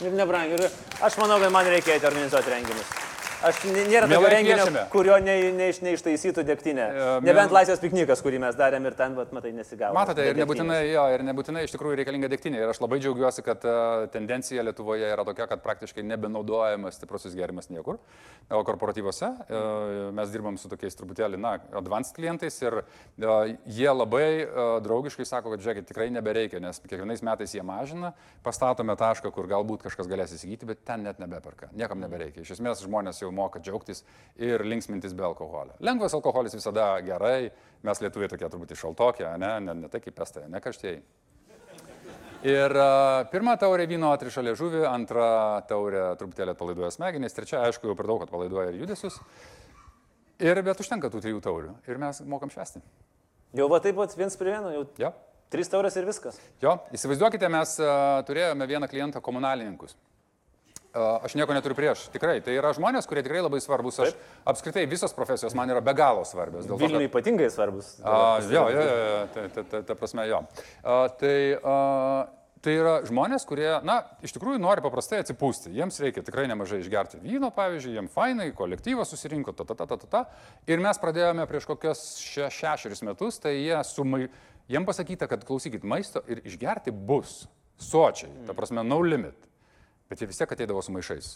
Ir 0.02 0.20
nebrangiai. 0.20 0.68
Aš 1.08 1.16
manau, 1.24 1.40
kad 1.40 1.56
man 1.56 1.72
reikia 1.72 2.02
organizuoti 2.04 2.52
renginius. 2.52 3.11
Aš 3.42 3.60
nėra 3.66 4.06
tokio 4.06 4.30
renginio, 4.30 4.58
kviečiame. 4.62 4.82
kurio 4.94 5.16
ne, 5.24 5.36
ne, 5.58 5.68
neištaisytų 5.88 6.44
degtinė. 6.46 6.84
E, 6.94 7.06
Nebent 7.26 7.50
miel- 7.50 7.56
laisvės 7.58 7.80
piknikas, 7.82 8.22
kurį 8.22 8.38
mes 8.44 8.58
darėm 8.60 8.86
ir 8.86 8.94
ten, 9.00 9.16
bet 9.18 9.32
matai, 9.34 9.52
nesigavo. 9.58 9.96
Matote, 9.98 10.26
ir 10.30 10.38
nebūtinai, 10.38 10.78
jo, 10.92 11.06
ir 11.16 11.24
nebūtinai 11.26 11.64
iš 11.66 11.74
tikrųjų 11.74 11.98
reikalinga 12.02 12.30
degtinė. 12.30 12.60
Ir 12.62 12.74
aš 12.74 12.82
labai 12.84 13.00
džiaugiuosi, 13.02 13.42
kad 13.46 13.66
uh, 13.66 14.06
tendencija 14.14 14.62
Lietuvoje 14.68 15.10
yra 15.10 15.26
tokia, 15.26 15.48
kad 15.50 15.64
praktiškai 15.66 16.04
nebenaudojamas 16.06 17.00
stiprusis 17.00 17.34
gerimas 17.38 17.72
niekur. 17.74 17.98
O 18.52 18.62
korporatyvose 18.68 19.32
uh, 19.32 20.12
mes 20.14 20.30
dirbam 20.34 20.60
su 20.62 20.70
tokiais 20.70 20.96
truputėlį, 21.00 21.42
na, 21.42 21.56
advanced 21.82 22.14
klientais 22.18 22.62
ir 22.62 22.82
uh, 22.84 22.86
jie 23.66 23.90
labai 23.90 24.28
draugiškai 24.86 25.26
sako, 25.26 25.56
kad 25.56 25.66
žiūrėkit, 25.66 25.90
tikrai 25.90 26.10
nebereikia, 26.14 26.62
nes 26.62 26.78
kiekvienais 26.86 27.24
metais 27.26 27.56
jie 27.58 27.64
mažina, 27.66 28.14
pastatome 28.46 28.94
tašką, 29.00 29.32
kur 29.34 29.50
galbūt 29.50 29.88
kažkas 29.88 30.10
galės 30.12 30.36
įsigyti, 30.38 30.68
bet 30.70 30.86
ten 30.86 31.04
net 31.08 31.20
nebeperka. 31.22 31.72
Niekam 31.74 32.02
nebereikia. 32.04 32.46
Iš 32.46 32.56
esmės 32.60 32.84
žmonės 32.86 33.22
jau 33.24 33.31
moka 33.36 33.60
džiaugtis 33.60 34.04
ir 34.38 34.64
linksmintis 34.66 35.14
be 35.18 35.24
alkoholio. 35.28 35.74
Lengvas 35.80 36.14
alkoholis 36.18 36.56
visada 36.58 36.92
gerai, 37.06 37.52
mes 37.84 38.02
lietuviai 38.04 38.30
tokie 38.32 38.50
turbūt 38.50 38.76
išaltokie, 38.76 39.28
ne, 39.42 39.56
ne, 39.66 39.76
ne 39.86 39.90
tai 39.92 40.02
kaip 40.04 40.20
estai, 40.26 40.48
ne 40.52 40.62
karštieji. 40.64 41.02
Ir 42.42 42.74
uh, 42.74 43.22
pirmą 43.30 43.54
taurę 43.62 43.86
vyno 43.86 44.10
atriša 44.16 44.42
liežuvį, 44.48 44.80
antrą 44.90 45.26
taurę 45.70 46.08
truputėlį 46.18 46.56
atpalaiduoja 46.56 46.90
smegenys, 46.96 47.36
trečia, 47.38 47.60
aišku, 47.68 47.92
jau 47.92 47.98
per 48.00 48.08
daug 48.10 48.24
atpalaiduoja 48.26 48.72
ir 48.72 48.80
judesius. 48.82 49.20
Ir 50.42 50.58
bet 50.66 50.80
užtenka 50.82 51.12
tų 51.14 51.22
trijų 51.22 51.42
taurių 51.46 51.76
ir 51.86 52.00
mes 52.02 52.24
mokam 52.26 52.50
švesti. 52.50 52.82
Jau 53.54 53.68
va 53.70 53.78
taip 53.84 54.00
pat 54.00 54.16
viens 54.18 54.38
prie 54.40 54.56
vieno, 54.56 54.72
jau 54.74 54.88
Jo, 55.04 55.12
trys 55.54 55.70
taurės 55.70 56.00
ir 56.02 56.08
viskas. 56.10 56.40
jo. 56.64 56.74
įsivaizduokite, 56.98 57.46
mes 57.54 57.76
uh, 57.84 58.24
turėjome 58.26 58.66
vieną 58.74 58.90
klientą 58.90 59.22
komunalininkus. 59.22 59.94
Aš 60.94 61.38
nieko 61.40 61.54
neturiu 61.56 61.76
prieš, 61.78 62.10
tikrai. 62.12 62.42
Tai 62.44 62.52
yra 62.52 62.74
žmonės, 62.76 63.06
kurie 63.08 63.22
tikrai 63.24 63.40
labai 63.40 63.62
svarbus. 63.64 64.00
Aš 64.04 64.12
apskritai 64.52 64.84
visos 64.92 65.14
profesijos 65.16 65.56
man 65.56 65.70
yra 65.72 65.80
be 65.80 65.94
galo 65.96 66.26
svarbios. 66.28 66.66
dėl 66.68 66.76
to, 66.76 66.82
kad- 66.82 66.90
Vilniui 66.90 67.08
ypatingai 67.08 67.48
svarbus. 67.54 67.94
A, 68.04 68.40
jo, 68.44 68.66
jo, 68.68 68.82
jo, 68.82 68.98
jo, 69.00 69.28
ta, 69.34 69.46
ta, 69.56 69.64
ta, 69.64 69.82
ta 69.88 69.96
prasme 69.96 70.26
jo. 70.28 70.42
A, 70.84 70.98
tai, 71.16 71.36
a, 71.64 71.78
tai 72.62 72.74
yra 72.76 72.98
žmonės, 73.08 73.46
kurie, 73.48 73.70
na, 73.88 74.02
iš 74.22 74.36
tikrųjų 74.36 74.60
nori 74.60 74.84
paprastai 74.84 75.22
atsipūsti. 75.24 75.72
Jiems 75.74 76.00
reikia 76.04 76.26
tikrai 76.28 76.44
nemažai 76.52 76.82
išgerti 76.84 77.22
vyno, 77.24 77.54
pavyzdžiui, 77.56 77.96
jiems 77.96 78.12
fainai, 78.12 78.50
kolektyvas 78.52 79.10
susirinko, 79.16 79.56
ta, 79.56 79.64
ta, 79.64 79.74
ta, 79.80 79.88
ta, 79.88 79.98
ta, 79.98 80.08
ta. 80.12 80.26
Ir 80.68 80.84
mes 80.84 81.00
pradėjome 81.00 81.48
prieš 81.48 81.70
kokius 81.72 82.04
še, 82.20 82.50
šešerius 82.52 83.02
metus, 83.08 83.40
tai 83.40 83.56
jie 83.56 83.80
sumai, 83.88 84.28
jiems 84.68 84.92
pasakyta, 84.92 85.32
kad 85.32 85.48
klausykit, 85.48 85.88
maisto 85.88 86.22
ir 86.28 86.44
išgerti 86.44 86.92
bus 86.92 87.46
sočiai, 87.80 88.30
ta 88.46 88.54
prasme, 88.54 88.84
no 88.84 89.00
limit. 89.00 89.48
Bet 90.12 90.20
jie 90.20 90.28
vis 90.28 90.42
tiek 90.42 90.52
ateidavo 90.52 90.82
su 90.84 90.92
maišais. 90.92 91.34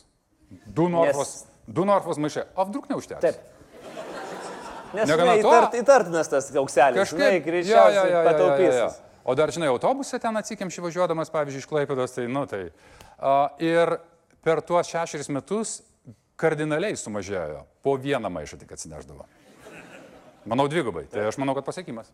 Du 0.68 0.90
Norfos, 0.92 1.30
yes. 1.32 1.60
du 1.68 1.86
Norfos 1.88 2.20
maišai. 2.22 2.44
O 2.60 2.66
vdruk 2.68 2.90
neužteks. 2.92 3.24
Taip. 3.24 3.40
Nes 4.96 5.10
žinai, 5.10 5.40
to- 5.40 5.50
įtart, 5.50 5.78
įtartinas 5.80 6.30
tas 6.32 6.52
aukselis. 6.60 7.16
Žinai, 7.16 7.40
greičiausiai 7.44 8.22
pataupys. 8.28 9.00
O 9.26 9.34
dar, 9.34 9.50
žinai, 9.52 9.72
autobuse 9.74 10.20
ten 10.22 10.38
atsikiam 10.38 10.70
šį 10.70 10.84
važiuodamas, 10.86 11.32
pavyzdžiui, 11.34 11.64
iš 11.64 11.70
Klaipėdos, 11.72 12.14
tai, 12.14 12.28
nu, 12.30 12.44
tai. 12.52 12.68
Uh, 13.16 13.48
ir 13.64 13.96
per 14.46 14.62
tuos 14.62 14.92
šešeris 14.92 15.32
metus 15.34 15.80
kardinaliai 16.38 17.00
sumažėjo. 17.00 17.64
Po 17.82 17.96
vieną 17.98 18.30
maišą 18.30 18.60
tik 18.62 18.76
atsineždavo. 18.76 19.26
Manau, 20.46 20.68
dvigubai. 20.70 21.08
Tai 21.10 21.26
aš 21.32 21.40
manau, 21.42 21.56
kad 21.58 21.66
pasiekimas. 21.66 22.12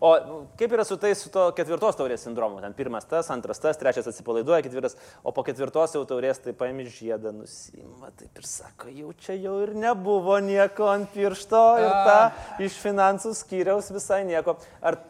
O 0.00 0.12
kaip 0.58 0.74
yra 0.76 0.84
su 0.86 0.98
tais, 1.00 1.18
su 1.22 1.32
to 1.32 1.48
ketvirtos 1.56 1.98
taurės 1.98 2.26
sindromu? 2.26 2.60
Ten 2.64 2.76
pirmas 2.76 3.08
tas, 3.08 3.30
antras 3.34 3.62
tas, 3.62 3.78
trečias 3.80 4.08
atsipalaiduoja, 4.10 4.62
ketvirtas, 4.66 4.96
o 5.24 5.32
po 5.36 5.44
ketvirtos 5.46 5.96
jau 5.96 6.04
taurės 6.08 6.42
tai 6.44 6.54
paimi 6.56 6.86
žiedą, 6.90 7.32
nusima, 7.36 8.12
taip 8.20 8.40
ir 8.40 8.48
sako, 8.48 8.92
jau 8.92 9.12
čia 9.24 9.38
jau 9.40 9.58
ir 9.64 9.74
nebuvo 9.78 10.38
nieko 10.44 10.90
ant 10.92 11.10
piršto 11.14 11.64
ir 11.82 11.92
ta 12.06 12.20
iš 12.62 12.78
finansų 12.82 13.34
skyriaus 13.36 13.92
visai 13.94 14.22
nieko. 14.28 14.58
Ar 14.84 15.00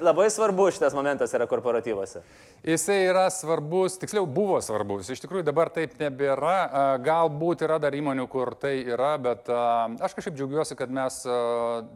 labai 0.00 0.30
svarbu 0.30 0.68
šitas 0.70 0.94
momentas 0.94 1.32
yra 1.34 1.46
korporatyvose? 1.50 2.22
Jisai 2.66 2.98
yra 3.08 3.24
svarbus, 3.32 3.96
tiksliau 4.00 4.26
buvo 4.28 4.58
svarbus. 4.62 5.08
Iš 5.10 5.22
tikrųjų 5.24 5.46
dabar 5.46 5.70
taip 5.72 5.94
nebėra. 6.00 6.98
Galbūt 7.04 7.64
yra 7.64 7.78
dar 7.82 7.94
įmonių, 7.96 8.26
kur 8.30 8.52
tai 8.60 8.74
yra, 8.84 9.14
bet 9.22 9.48
aš 9.50 10.16
kažkaip 10.18 10.36
džiaugiuosi, 10.36 10.76
kad 10.78 10.92
mes 10.92 11.20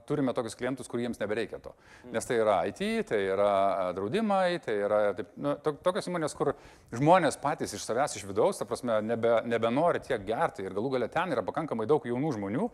turime 0.08 0.34
tokius 0.36 0.56
klientus, 0.58 0.88
kuriems 0.90 1.20
nebereikia 1.20 1.60
to. 1.64 1.74
Nes 2.14 2.28
tai 2.28 2.38
yra 2.40 2.60
IT, 2.70 2.80
tai 3.10 3.20
yra 3.34 3.50
draudimai, 3.96 4.58
tai 4.64 4.78
yra 4.86 5.02
taip, 5.18 5.34
nu, 5.36 5.56
to, 5.64 5.74
tokios 5.84 6.08
įmonės, 6.08 6.36
kur 6.38 6.54
žmonės 6.96 7.36
patys 7.42 7.76
iš 7.76 7.84
savęs, 7.84 8.16
iš 8.16 8.24
vidaus, 8.28 8.60
ta 8.60 8.68
prasme, 8.68 9.00
nebe, 9.04 9.36
nebenori 9.50 10.00
tiek 10.04 10.24
gerti 10.24 10.64
ir 10.64 10.76
galų 10.76 10.96
galia 10.96 11.12
ten 11.12 11.36
yra 11.36 11.44
pakankamai 11.44 11.86
daug 11.90 12.08
jaunų 12.08 12.32
žmonių, 12.38 12.70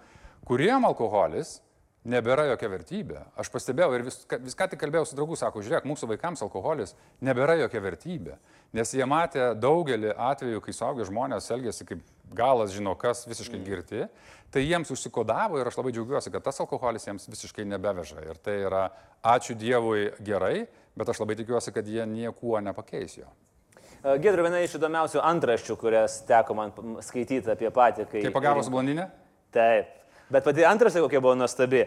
kuriem 0.46 0.86
alkoholis 0.88 1.58
nebėra 2.08 2.46
jokia 2.48 2.70
vertybė. 2.72 3.22
Aš 3.40 3.50
pastebėjau 3.52 3.92
ir 3.96 4.04
vis, 4.06 4.16
viską 4.30 4.70
tik 4.72 4.80
kalbėjau 4.80 5.08
su 5.08 5.18
draugu, 5.18 5.36
sako, 5.36 5.62
žiūrėk, 5.64 5.88
mūsų 5.88 6.08
vaikams 6.14 6.42
alkoholis 6.46 6.94
nebėra 7.24 7.58
jokia 7.60 7.82
vertybė. 7.84 8.38
Nes 8.76 8.94
jie 8.94 9.04
matė 9.08 9.50
daugelį 9.58 10.14
atvejų, 10.16 10.62
kai 10.64 10.74
suaugę 10.76 11.04
žmonės 11.08 11.50
elgėsi 11.52 11.86
kaip 11.88 12.02
galas 12.36 12.72
žino 12.72 12.94
kas, 12.96 13.26
visiškai 13.28 13.60
girti, 13.66 14.06
tai 14.54 14.64
jiems 14.64 14.92
užsikodavo 14.94 15.60
ir 15.60 15.68
aš 15.68 15.80
labai 15.80 15.92
džiaugiuosi, 15.96 16.32
kad 16.32 16.46
tas 16.46 16.62
alkoholis 16.62 17.06
jiems 17.08 17.28
visiškai 17.30 17.66
nebeveža. 17.68 18.24
Ir 18.30 18.40
tai 18.40 18.56
yra, 18.64 18.86
ačiū 19.26 19.58
Dievui, 19.58 20.10
gerai, 20.24 20.66
bet 20.96 21.12
aš 21.12 21.20
labai 21.22 21.36
tikiuosi, 21.42 21.74
kad 21.74 21.86
jie 21.86 22.06
niekuo 22.08 22.58
nepakeis 22.64 23.20
jo. 23.20 23.28
Gedriu, 24.00 24.46
viena 24.46 24.62
iš 24.64 24.78
įdomiausių 24.78 25.20
antraščių, 25.20 25.74
kurias 25.76 26.22
teko 26.28 26.56
man 26.56 26.70
skaityti 27.04 27.52
apie 27.52 27.68
patį, 27.68 28.06
kai... 28.08 28.22
Kaip 28.24 28.38
pagavus 28.38 28.70
blondinę? 28.72 29.10
Taip. 29.52 29.99
Bet 30.30 30.46
pati 30.46 30.64
antraštė 30.66 31.02
kokia 31.04 31.20
buvo 31.22 31.34
nuostabi. 31.38 31.84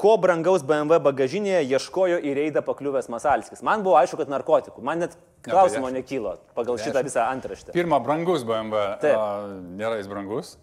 Ko 0.00 0.14
brangaus 0.20 0.64
BMW 0.66 1.00
bagažinėje 1.04 1.62
ieškojo 1.68 2.20
į 2.24 2.34
reidą 2.38 2.64
pakliuvęs 2.66 3.10
Masalskis. 3.12 3.64
Man 3.66 3.84
buvo 3.86 3.98
aišku, 4.00 4.20
kad 4.22 4.32
narkotikų. 4.32 4.80
Man 4.86 5.04
net 5.04 5.16
klausimo 5.44 5.90
tai 5.90 6.00
nekylo 6.00 6.36
pagal 6.56 6.80
šitą 6.80 7.04
visą 7.06 7.26
antraštę. 7.28 7.74
Pirma, 7.76 8.00
brangus 8.04 8.46
BMW. 8.48 8.84
Taip. 9.04 9.20
Nėra 9.76 10.00
jis 10.00 10.08
brangus. 10.10 10.56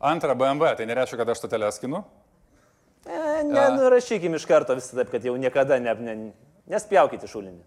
Antra, 0.00 0.34
BMW, 0.34 0.72
tai 0.78 0.86
nereiškia, 0.88 1.18
kad 1.20 1.28
aš 1.28 1.42
stotelę 1.42 1.68
skinu. 1.76 1.98
E, 3.04 3.42
Nenurašykim 3.44 4.32
iš 4.38 4.46
karto 4.48 4.72
visą 4.78 4.96
taip, 4.96 5.10
kad 5.12 5.24
jau 5.24 5.34
niekada 5.36 5.76
ne, 5.82 5.92
ne, 6.00 6.14
nespjaukite 6.72 7.28
šulinį. 7.28 7.60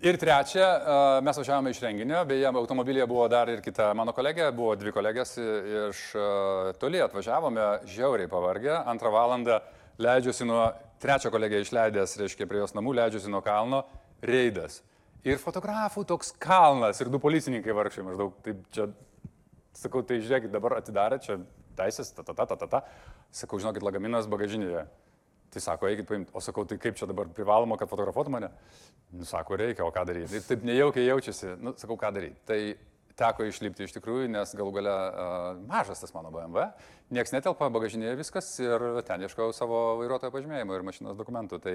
Ir 0.00 0.16
trečia, 0.16 0.64
a, 0.64 0.92
mes 1.20 1.36
važiavome 1.36 1.70
iš 1.74 1.80
renginio, 1.84 2.22
beje, 2.24 2.46
automobilyje 2.48 3.04
buvo 3.06 3.26
dar 3.28 3.50
ir 3.52 3.60
kita 3.60 3.90
mano 3.92 4.14
kolegė, 4.16 4.46
buvo 4.56 4.72
dvi 4.80 4.94
kolegės 4.96 5.34
i- 5.36 5.88
iš 5.90 6.04
a, 6.16 6.28
toli 6.80 7.02
atvažiavome, 7.04 7.66
žiauriai 7.84 8.30
pavargę, 8.32 8.78
antrą 8.88 9.12
valandą 9.12 9.58
leidžiuosi 10.00 10.46
nuo, 10.48 10.70
trečio 11.04 11.28
kolegė 11.30 11.60
išleidęs, 11.60 12.16
reiškia, 12.16 12.48
prie 12.48 12.62
jos 12.62 12.72
namų, 12.72 12.94
leidžiuosi 12.96 13.28
nuo 13.28 13.42
kalno, 13.44 13.82
reidas. 14.24 14.80
Ir 15.22 15.36
fotografų 15.36 16.06
toks 16.08 16.32
kalnas, 16.40 17.00
ir 17.04 17.12
du 17.12 17.20
policininkai 17.20 17.76
vargšiai 17.76 18.06
maždaug, 18.08 18.32
taip 18.40 18.64
čia, 18.72 18.88
sakau, 19.76 20.00
tai 20.00 20.22
žiūrėkit, 20.24 20.48
dabar 20.48 20.78
atidarė, 20.80 21.20
čia 21.20 21.36
teisės, 21.76 22.08
ta, 22.16 22.24
ta, 22.24 22.32
ta, 22.32 22.46
ta, 22.46 22.56
ta, 22.56 22.66
ta. 22.66 22.82
Sakau, 23.30 23.60
žinokit, 23.60 23.84
lagaminas 23.84 24.24
bagažinėje. 24.32 24.86
Tai 25.50 25.62
sako, 25.64 25.88
eikit 25.90 26.06
paimti, 26.06 26.30
o 26.34 26.42
sakau, 26.44 26.62
tai 26.68 26.78
kaip 26.78 26.98
čia 26.98 27.08
dabar 27.10 27.30
privaloma, 27.34 27.78
kad 27.78 27.90
fotografuotų 27.90 28.30
mane? 28.30 28.52
Nu, 29.10 29.26
sako, 29.26 29.58
reikia, 29.58 29.82
o 29.82 29.90
ką 29.94 30.04
daryti. 30.06 30.38
Ir 30.38 30.46
taip 30.46 30.62
nejaukiai 30.66 31.08
jaučiasi, 31.08 31.56
nu, 31.58 31.74
sakau, 31.80 31.96
ką 31.98 32.12
daryti. 32.14 32.38
Tai 32.46 32.60
teko 33.20 33.44
išlipti 33.44 33.84
iš 33.84 33.94
tikrųjų, 33.96 34.28
nes 34.32 34.54
galų 34.56 34.72
gale 34.78 34.92
uh, 34.92 35.48
mažas 35.68 36.00
tas 36.00 36.12
mano 36.14 36.30
BMW, 36.32 36.68
nieks 37.12 37.34
netelpa, 37.34 37.68
bagažinėje 37.72 38.16
viskas 38.20 38.48
ir 38.62 38.84
ten 39.08 39.26
ieškojau 39.26 39.52
savo 39.56 39.80
vairuotojo 40.00 40.32
pažymėjimo 40.34 40.76
ir 40.76 40.86
mašinos 40.86 41.18
dokumentų. 41.18 41.58
Tai, 41.64 41.74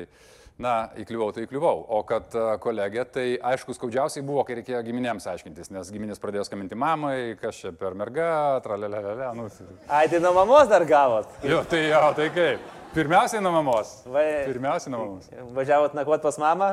na, 0.61 0.75
įkliuvau, 1.01 1.29
tai 1.35 1.45
įkliuvau. 1.45 1.83
O 1.97 2.01
kad 2.07 2.33
uh, 2.37 2.55
kolegė, 2.63 3.03
tai 3.17 3.27
aišku, 3.53 3.75
skaudžiausiai 3.77 4.25
buvo, 4.25 4.45
kai 4.47 4.61
reikėjo 4.61 4.81
giminėms 4.87 5.27
aiškintis, 5.35 5.73
nes 5.75 5.91
giminės 5.93 6.23
pradėjo 6.23 6.47
skambinti 6.47 6.79
mamai, 6.79 7.35
kas 7.41 7.59
čia 7.61 7.75
per 7.75 7.97
merga, 7.99 8.31
tralelelele. 8.65 9.29
Nu, 9.37 9.49
Ai, 9.85 10.07
tai 10.09 10.23
nuo 10.23 10.33
mamos 10.39 10.71
dar 10.71 10.87
gavot. 10.87 11.29
jo, 11.45 11.61
tai 11.69 11.85
jo, 11.89 12.01
tai 12.17 12.31
kaip. 12.39 12.73
Pirmiausiai 12.95 13.41
nuo 13.43 13.51
mamos. 13.51 13.89
Va, 14.07 14.21
Pirmiausiai 14.47 14.93
nuo 14.93 15.01
mamos. 15.01 15.27
važiavot 15.57 15.97
nakvot 15.97 16.23
pas 16.23 16.37
mamą, 16.39 16.69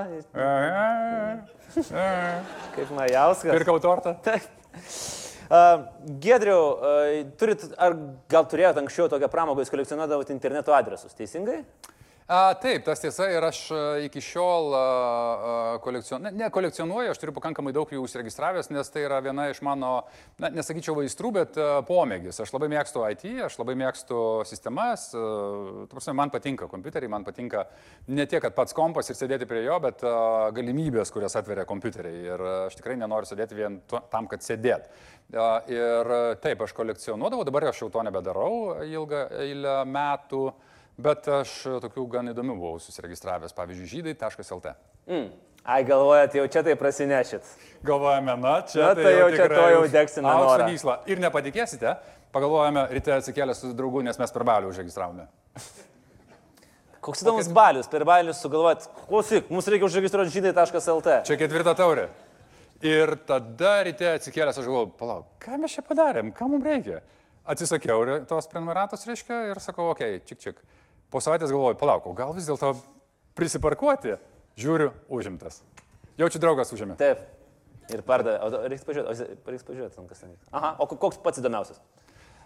kaip 2.76 2.94
Majauskas. 2.94 3.50
Pirkau 3.50 3.80
tortą. 3.82 4.14
Uh, 5.52 5.82
Gedriau, 6.22 6.60
uh, 6.80 7.08
turit, 7.36 7.60
ar 7.76 7.92
gal 8.32 8.46
turėjot 8.48 8.78
anksčiau 8.80 9.10
tokią 9.12 9.28
pramogą, 9.28 9.60
jūs 9.60 9.72
kolekcionuodavot 9.74 10.30
interneto 10.32 10.72
adresus, 10.72 11.12
teisingai? 11.18 11.58
A, 12.26 12.54
taip, 12.54 12.84
tas 12.86 13.00
tiesa 13.02 13.26
ir 13.34 13.42
aš 13.42 13.58
a, 13.74 13.78
iki 14.06 14.20
šiol 14.22 14.74
a, 14.78 14.82
a, 14.82 15.54
kolekcionuoju, 15.82 16.22
ne, 16.28 16.44
ne 16.44 16.50
kolekcionuoju, 16.54 17.10
aš 17.10 17.18
turiu 17.18 17.34
pakankamai 17.34 17.72
daug 17.74 17.90
jų 17.90 18.04
užsiregistravęs, 18.06 18.70
nes 18.70 18.92
tai 18.94 19.02
yra 19.08 19.18
viena 19.24 19.48
iš 19.50 19.58
mano, 19.66 19.90
na, 20.38 20.52
nesakyčiau 20.54 20.94
vaistrų, 21.00 21.32
bet 21.34 21.58
a, 21.58 21.80
pomėgis. 21.88 22.38
Aš 22.44 22.54
labai 22.54 22.70
mėgstu 22.70 23.02
IT, 23.08 23.26
aš 23.48 23.58
labai 23.58 23.74
mėgstu 23.82 24.22
sistemas, 24.46 25.08
a, 25.18 25.26
prasme, 25.90 26.14
man 26.22 26.30
patinka 26.30 26.70
kompiuteriai, 26.70 27.10
man 27.10 27.26
patinka 27.26 27.66
ne 28.06 28.28
tiek, 28.30 28.42
kad 28.46 28.54
pats 28.54 28.78
kompas 28.78 29.10
ir 29.10 29.18
sėdėti 29.18 29.50
prie 29.50 29.66
jo, 29.66 29.82
bet 29.82 30.06
a, 30.06 30.16
galimybės, 30.54 31.10
kurias 31.10 31.34
atveria 31.42 31.66
kompiuteriai. 31.66 32.26
Ir 32.30 32.46
a, 32.46 32.56
aš 32.70 32.78
tikrai 32.78 33.00
nenoriu 33.02 33.32
sėdėti 33.32 33.58
vien 33.58 33.82
tuo, 33.90 34.04
tam, 34.14 34.30
kad 34.30 34.46
sėdėt. 34.46 34.92
A, 35.34 35.54
ir 35.66 36.16
a, 36.20 36.26
taip, 36.38 36.62
aš 36.62 36.78
kolekcionuodavau, 36.78 37.50
dabar 37.50 37.72
aš 37.74 37.82
jau 37.82 37.90
to 37.90 38.06
nebedarau 38.06 38.76
ilgą 38.86 39.26
eilę 39.42 39.80
metų. 39.90 40.52
Bet 41.02 41.28
aš 41.40 41.54
tokių 41.82 42.04
gan 42.12 42.30
įdomių 42.30 42.54
buvau 42.58 42.80
susiregistravęs, 42.82 43.54
pavyzdžiui, 43.56 43.88
žydai.lt. 43.96 44.74
Mm. 45.10 45.30
Ai, 45.62 45.84
galvojat, 45.86 46.34
jau 46.34 46.44
čia 46.50 46.64
tai 46.66 46.74
prasinešit. 46.78 47.46
Galvojame, 47.86 48.34
na, 48.42 48.56
čia 48.66 48.88
Na, 48.88 48.96
tai 48.98 49.12
jau 49.14 49.28
čia 49.30 49.44
tikrai 49.44 49.60
to 49.60 49.68
jau 49.70 49.84
degsime 49.94 50.32
aukso 50.32 50.66
gysla. 50.66 50.96
Ir 51.10 51.22
nepatikėsite, 51.22 51.94
pagalvojame 52.34 52.82
ryte 52.90 53.14
atsikėlę 53.14 53.54
su 53.54 53.70
draugu, 53.78 54.02
nes 54.02 54.18
mes 54.18 54.34
per 54.34 54.44
balių 54.48 54.72
užregistravome. 54.72 55.28
Koks 57.02 57.22
įdomus 57.22 57.48
balius, 57.54 57.88
per 57.90 58.04
balius 58.06 58.42
sugalvojat, 58.42 58.88
klausyk, 59.06 59.48
mums 59.54 59.70
reikia 59.70 59.86
užregistruoti 59.86 60.34
žydai.lt. 60.34 61.16
Čia 61.30 61.38
ketvirta 61.38 61.74
taurė. 61.78 62.08
Ir 62.82 63.14
tada 63.26 63.76
ryte 63.86 64.08
atsikėlęs 64.16 64.58
aš 64.58 64.66
galvoju, 64.66 64.92
palauk, 64.98 65.26
ką 65.42 65.62
mes 65.62 65.78
čia 65.78 65.86
padarėm, 65.86 66.34
ką 66.34 66.50
mums 66.50 66.66
reikia. 66.66 67.02
Atsisakiau 67.46 68.02
tos 68.26 68.50
prenumeratos, 68.50 69.06
reiškia, 69.06 69.44
ir 69.50 69.62
sakau, 69.62 69.92
okei, 69.94 70.18
okay, 70.18 70.26
čik 70.26 70.42
čik. 70.42 70.62
Po 71.12 71.20
savaitės 71.20 71.52
galvoju, 71.52 71.76
palauk, 71.80 72.06
o 72.08 72.14
gal 72.16 72.32
vis 72.32 72.46
dėlto 72.48 72.72
prisiparkuoti, 73.36 74.16
žiūriu, 74.60 74.90
užimtas. 75.12 75.60
Jaučiu 76.20 76.40
draugas 76.42 76.72
užėmė. 76.72 76.96
Taip. 77.00 77.22
Ir 77.92 78.00
pardavė. 78.06 78.38
Reiks 78.70 78.84
pažiūrėti, 78.86 79.26
reiks 79.50 79.64
pažiūrėti, 79.68 80.04
kas 80.08 80.22
ten 80.22 80.30
vyksta. 80.32 80.48
Aha, 80.56 80.70
o 80.80 80.86
ko- 80.88 80.96
koks 81.02 81.18
pats 81.24 81.40
įdomiausias? 81.42 81.80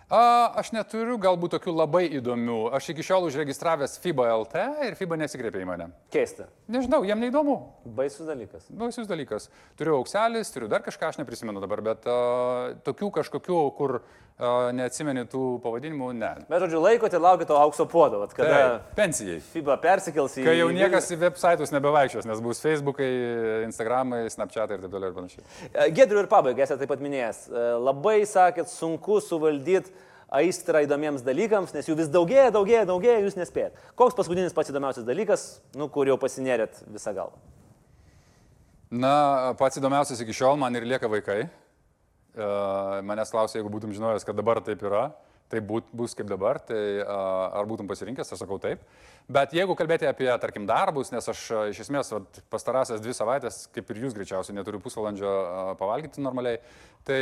A, 0.06 0.52
aš 0.60 0.68
neturiu 0.70 1.16
galbūt 1.18 1.56
tokių 1.56 1.72
labai 1.74 2.04
įdomių. 2.20 2.68
Aš 2.78 2.92
iki 2.92 3.02
šiol 3.08 3.24
užregistravęs 3.26 3.96
FIBA 4.04 4.28
LT 4.36 4.62
ir 4.86 4.94
FIBA 4.94 5.16
nesikreipė 5.18 5.64
į 5.64 5.66
mane. 5.66 5.88
Keista. 6.14 6.46
Nežinau, 6.70 7.00
jiem 7.02 7.18
neįdomu. 7.24 7.56
Baisus 7.96 8.28
dalykas. 8.28 8.68
Baisus 8.70 9.10
dalykas. 9.10 9.48
Turiu 9.74 9.96
aukselis, 9.98 10.52
turiu 10.54 10.70
dar 10.70 10.84
kažką, 10.86 11.10
aš 11.10 11.18
neprisimenu 11.18 11.58
dabar, 11.62 11.82
bet 11.88 12.06
uh, 12.06 12.76
tokių 12.86 13.08
kažkokių, 13.18 13.58
kur 13.74 13.96
uh, 13.98 14.70
neatsimeni 14.78 15.26
tų 15.32 15.42
pavadinimų, 15.66 16.12
ne. 16.20 16.30
Bet, 16.46 16.62
žodžiu, 16.62 16.84
laikote, 16.86 17.18
laukite 17.18 17.50
to 17.50 17.58
aukso 17.58 17.88
puodo, 17.90 18.22
vat 18.22 18.38
kada 18.38 18.54
Taip, 18.54 18.94
pensijai. 19.00 19.40
FIBA 19.56 19.78
persikels 19.82 20.38
į... 20.38 20.46
Kai 20.46 20.56
jau 20.60 20.70
niekas 20.70 21.10
į 21.10 21.18
websaitus 21.24 21.74
nebevaikščios, 21.74 22.30
nes 22.30 22.46
bus 22.46 22.62
Facebookai, 22.62 23.10
Instagramai, 23.66 24.22
Snapchatai 24.30 24.78
ir 24.78 24.86
taip 24.86 24.94
toliau 24.94 25.10
ir 25.10 25.18
panašiai. 25.18 25.90
Gedriu 25.98 26.22
ir 26.22 26.30
pabaigai, 26.30 26.62
esate 26.62 26.84
taip 26.84 26.94
pat 26.94 27.02
minėjęs. 27.02 27.46
E, 27.50 27.68
Labai, 27.82 28.20
sakėt, 28.28 28.70
sunku 28.70 29.18
suvaldyti 29.24 29.95
aistrą 30.32 30.82
įdomiems 30.86 31.24
dalykams, 31.26 31.74
nes 31.76 31.86
jų 31.86 31.96
vis 32.00 32.08
daugėja, 32.12 32.50
daugėja, 32.54 32.86
daugėja, 32.88 33.20
jūs 33.24 33.36
nespėjat. 33.38 33.76
Koks 33.98 34.16
paskutinis 34.18 34.54
pats 34.56 34.72
įdomiausias 34.72 35.06
dalykas, 35.06 35.46
nu, 35.78 35.88
kur 35.92 36.08
jau 36.10 36.18
pasinėrėt 36.20 36.82
visą 36.90 37.14
galvą? 37.16 37.38
Na, 38.90 39.54
pats 39.58 39.78
įdomiausias 39.78 40.20
iki 40.22 40.34
šiol 40.34 40.58
man 40.60 40.74
ir 40.78 40.86
lieka 40.86 41.10
vaikai. 41.10 41.46
E, 41.46 42.50
Manęs 43.06 43.32
klausia, 43.34 43.60
jeigu 43.60 43.70
būtum 43.72 43.94
žinojęs, 43.94 44.26
kad 44.26 44.38
dabar 44.38 44.60
taip 44.66 44.82
yra, 44.86 45.08
tai 45.52 45.60
būt, 45.62 45.90
bus 45.94 46.16
kaip 46.18 46.28
dabar, 46.30 46.58
tai 46.62 46.80
ar 47.06 47.68
būtum 47.68 47.88
pasirinkęs, 47.90 48.32
aš 48.34 48.42
sakau 48.42 48.58
taip. 48.62 48.82
Bet 49.30 49.54
jeigu 49.54 49.74
kalbėti 49.78 50.06
apie, 50.06 50.28
tarkim, 50.42 50.66
darbus, 50.68 51.10
nes 51.14 51.26
aš 51.32 51.42
iš 51.72 51.80
esmės 51.86 52.12
vat, 52.14 52.40
pastarąsias 52.52 53.02
dvi 53.02 53.14
savaitės, 53.16 53.64
kaip 53.74 53.90
ir 53.90 54.04
jūs 54.04 54.14
greičiausiai, 54.14 54.54
neturiu 54.54 54.78
pusvalandžio 54.82 55.32
pavalgyti 55.80 56.22
normaliai, 56.22 56.60
tai 57.06 57.20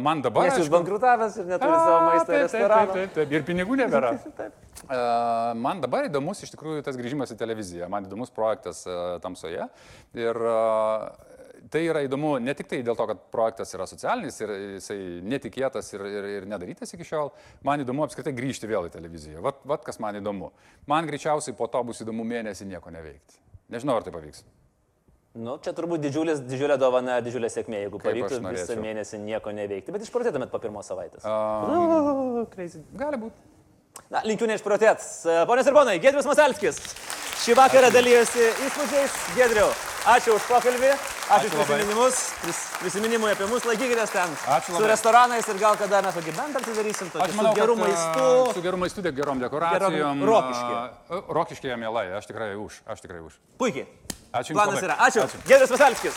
man 0.00 0.20
dabar... 0.24 0.50
Nes 0.50 0.60
jūs 0.60 0.72
bankruotavęs 0.72 1.38
ir 1.40 1.48
neturite 1.48 1.76
A, 1.76 1.86
savo 1.86 2.02
maisto 2.08 2.36
restorano. 2.36 2.92
Taip, 2.92 3.14
taip, 3.14 3.16
taip, 3.22 3.36
ir 3.36 3.46
pinigų 3.48 3.80
nebėra. 3.84 4.16
Man 5.60 5.82
dabar 5.82 6.06
įdomus 6.08 6.40
iš 6.40 6.54
tikrųjų 6.54 6.80
tas 6.86 6.96
grįžimas 6.96 7.34
į 7.34 7.36
televiziją, 7.36 7.88
man 7.92 8.06
įdomus 8.06 8.30
projektas 8.32 8.80
tamsoje. 9.20 9.66
Ir 10.16 10.38
tai 11.70 11.84
yra 11.86 12.02
įdomu 12.04 12.34
ne 12.42 12.54
tik 12.58 12.68
tai 12.70 12.80
dėl 12.86 12.98
to, 12.98 13.06
kad 13.10 13.26
projektas 13.32 13.74
yra 13.76 13.86
socialinis 13.88 14.40
ir 14.42 14.54
jisai 14.76 14.98
netikėtas 15.30 15.92
ir, 15.94 16.06
ir, 16.10 16.30
ir 16.38 16.48
nedarytas 16.50 16.94
iki 16.96 17.06
šiol, 17.06 17.32
man 17.66 17.84
įdomu 17.84 18.04
apskritai 18.06 18.34
grįžti 18.36 18.70
vėl 18.70 18.88
į 18.88 18.94
televiziją. 18.94 19.42
Vat, 19.44 19.62
vat 19.68 19.84
kas 19.86 20.00
man 20.02 20.18
įdomu. 20.20 20.50
Man 20.90 21.08
greičiausiai 21.10 21.56
po 21.56 21.70
to 21.70 21.82
bus 21.86 22.02
įdomu 22.04 22.26
mėnesį 22.26 22.68
nieko 22.72 22.92
neveikti. 22.94 23.38
Nežinau, 23.70 24.00
ar 24.00 24.06
tai 24.06 24.14
pavyks. 24.14 24.42
Nu, 25.38 25.60
čia 25.62 25.70
turbūt 25.76 26.02
didžiulis, 26.02 26.40
didžiulė 26.42 26.74
dovana, 26.80 27.20
didžiulė 27.22 27.46
sėkmė, 27.54 27.84
jeigu 27.84 28.00
Kaip 28.02 28.08
pavyktų 28.10 28.40
visą 28.50 28.74
mėnesį 28.82 29.20
nieko 29.22 29.52
neveikti. 29.54 29.94
Bet 29.94 30.02
išprotėtumėt 30.02 30.50
po 30.50 30.58
pirmos 30.58 30.90
savaitės. 30.90 31.22
Um, 31.22 32.42
Crazy. 32.50 32.82
gali 32.98 33.20
būti. 33.28 33.46
Na, 34.10 34.24
linkiu 34.26 34.48
neišprotėt. 34.50 35.06
Ponios 35.46 35.70
ir 35.70 35.76
ponai, 35.76 36.00
Gedrius 36.02 36.26
Masalskis. 36.26 36.82
Šį 37.44 37.54
vakarą 37.62 37.92
dalyjosi 37.94 38.50
įspūdžiais. 38.66 39.22
Gedriu, 39.38 39.70
ačiū 40.06 40.36
už 40.36 40.44
pokalbį, 40.48 40.90
ačiū 40.94 41.30
Ačiū 41.30 41.46
už 41.50 41.66
prisiminimus, 41.68 42.14
pris, 42.42 42.58
prisiminimui 42.80 43.30
apie 43.32 43.46
mus, 43.50 43.64
laikykitės 43.68 44.10
ten. 44.14 44.32
Ačiū 44.46 44.72
Su 44.72 44.78
labai. 44.78 44.90
restoranais 44.92 45.48
ir 45.48 45.58
gal 45.60 45.76
kada 45.80 46.00
mes 46.06 46.14
tokį 46.16 46.32
bendrą 46.36 46.62
atidarysim, 46.64 47.10
tokį 47.12 47.36
manau, 47.36 47.52
su 47.52 47.60
geru 47.60 47.76
kad, 47.76 47.84
a, 47.84 47.88
maistu. 47.88 48.52
Su 48.56 48.64
geru 48.64 48.76
maistu, 48.80 49.04
gerom 49.20 49.38
dekoracijom. 49.42 50.24
Rokiškyje. 50.24 50.78
a, 50.80 51.20
Rokiškyje 51.40 51.76
mielai, 51.76 52.06
aš 52.16 52.30
tikrai 52.30 52.54
už. 52.56 52.80
Aš 52.86 53.04
tikrai 53.04 53.20
už. 53.20 53.36
Puikiai. 53.60 53.86
Ačiū 54.32 54.54
Planas 54.54 54.78
labai. 54.78 54.88
yra. 54.88 54.96
Ačiū. 55.08 55.26
Ačiū. 55.26 55.42
Gedrius 55.46 55.70
Masalskis. 55.74 56.16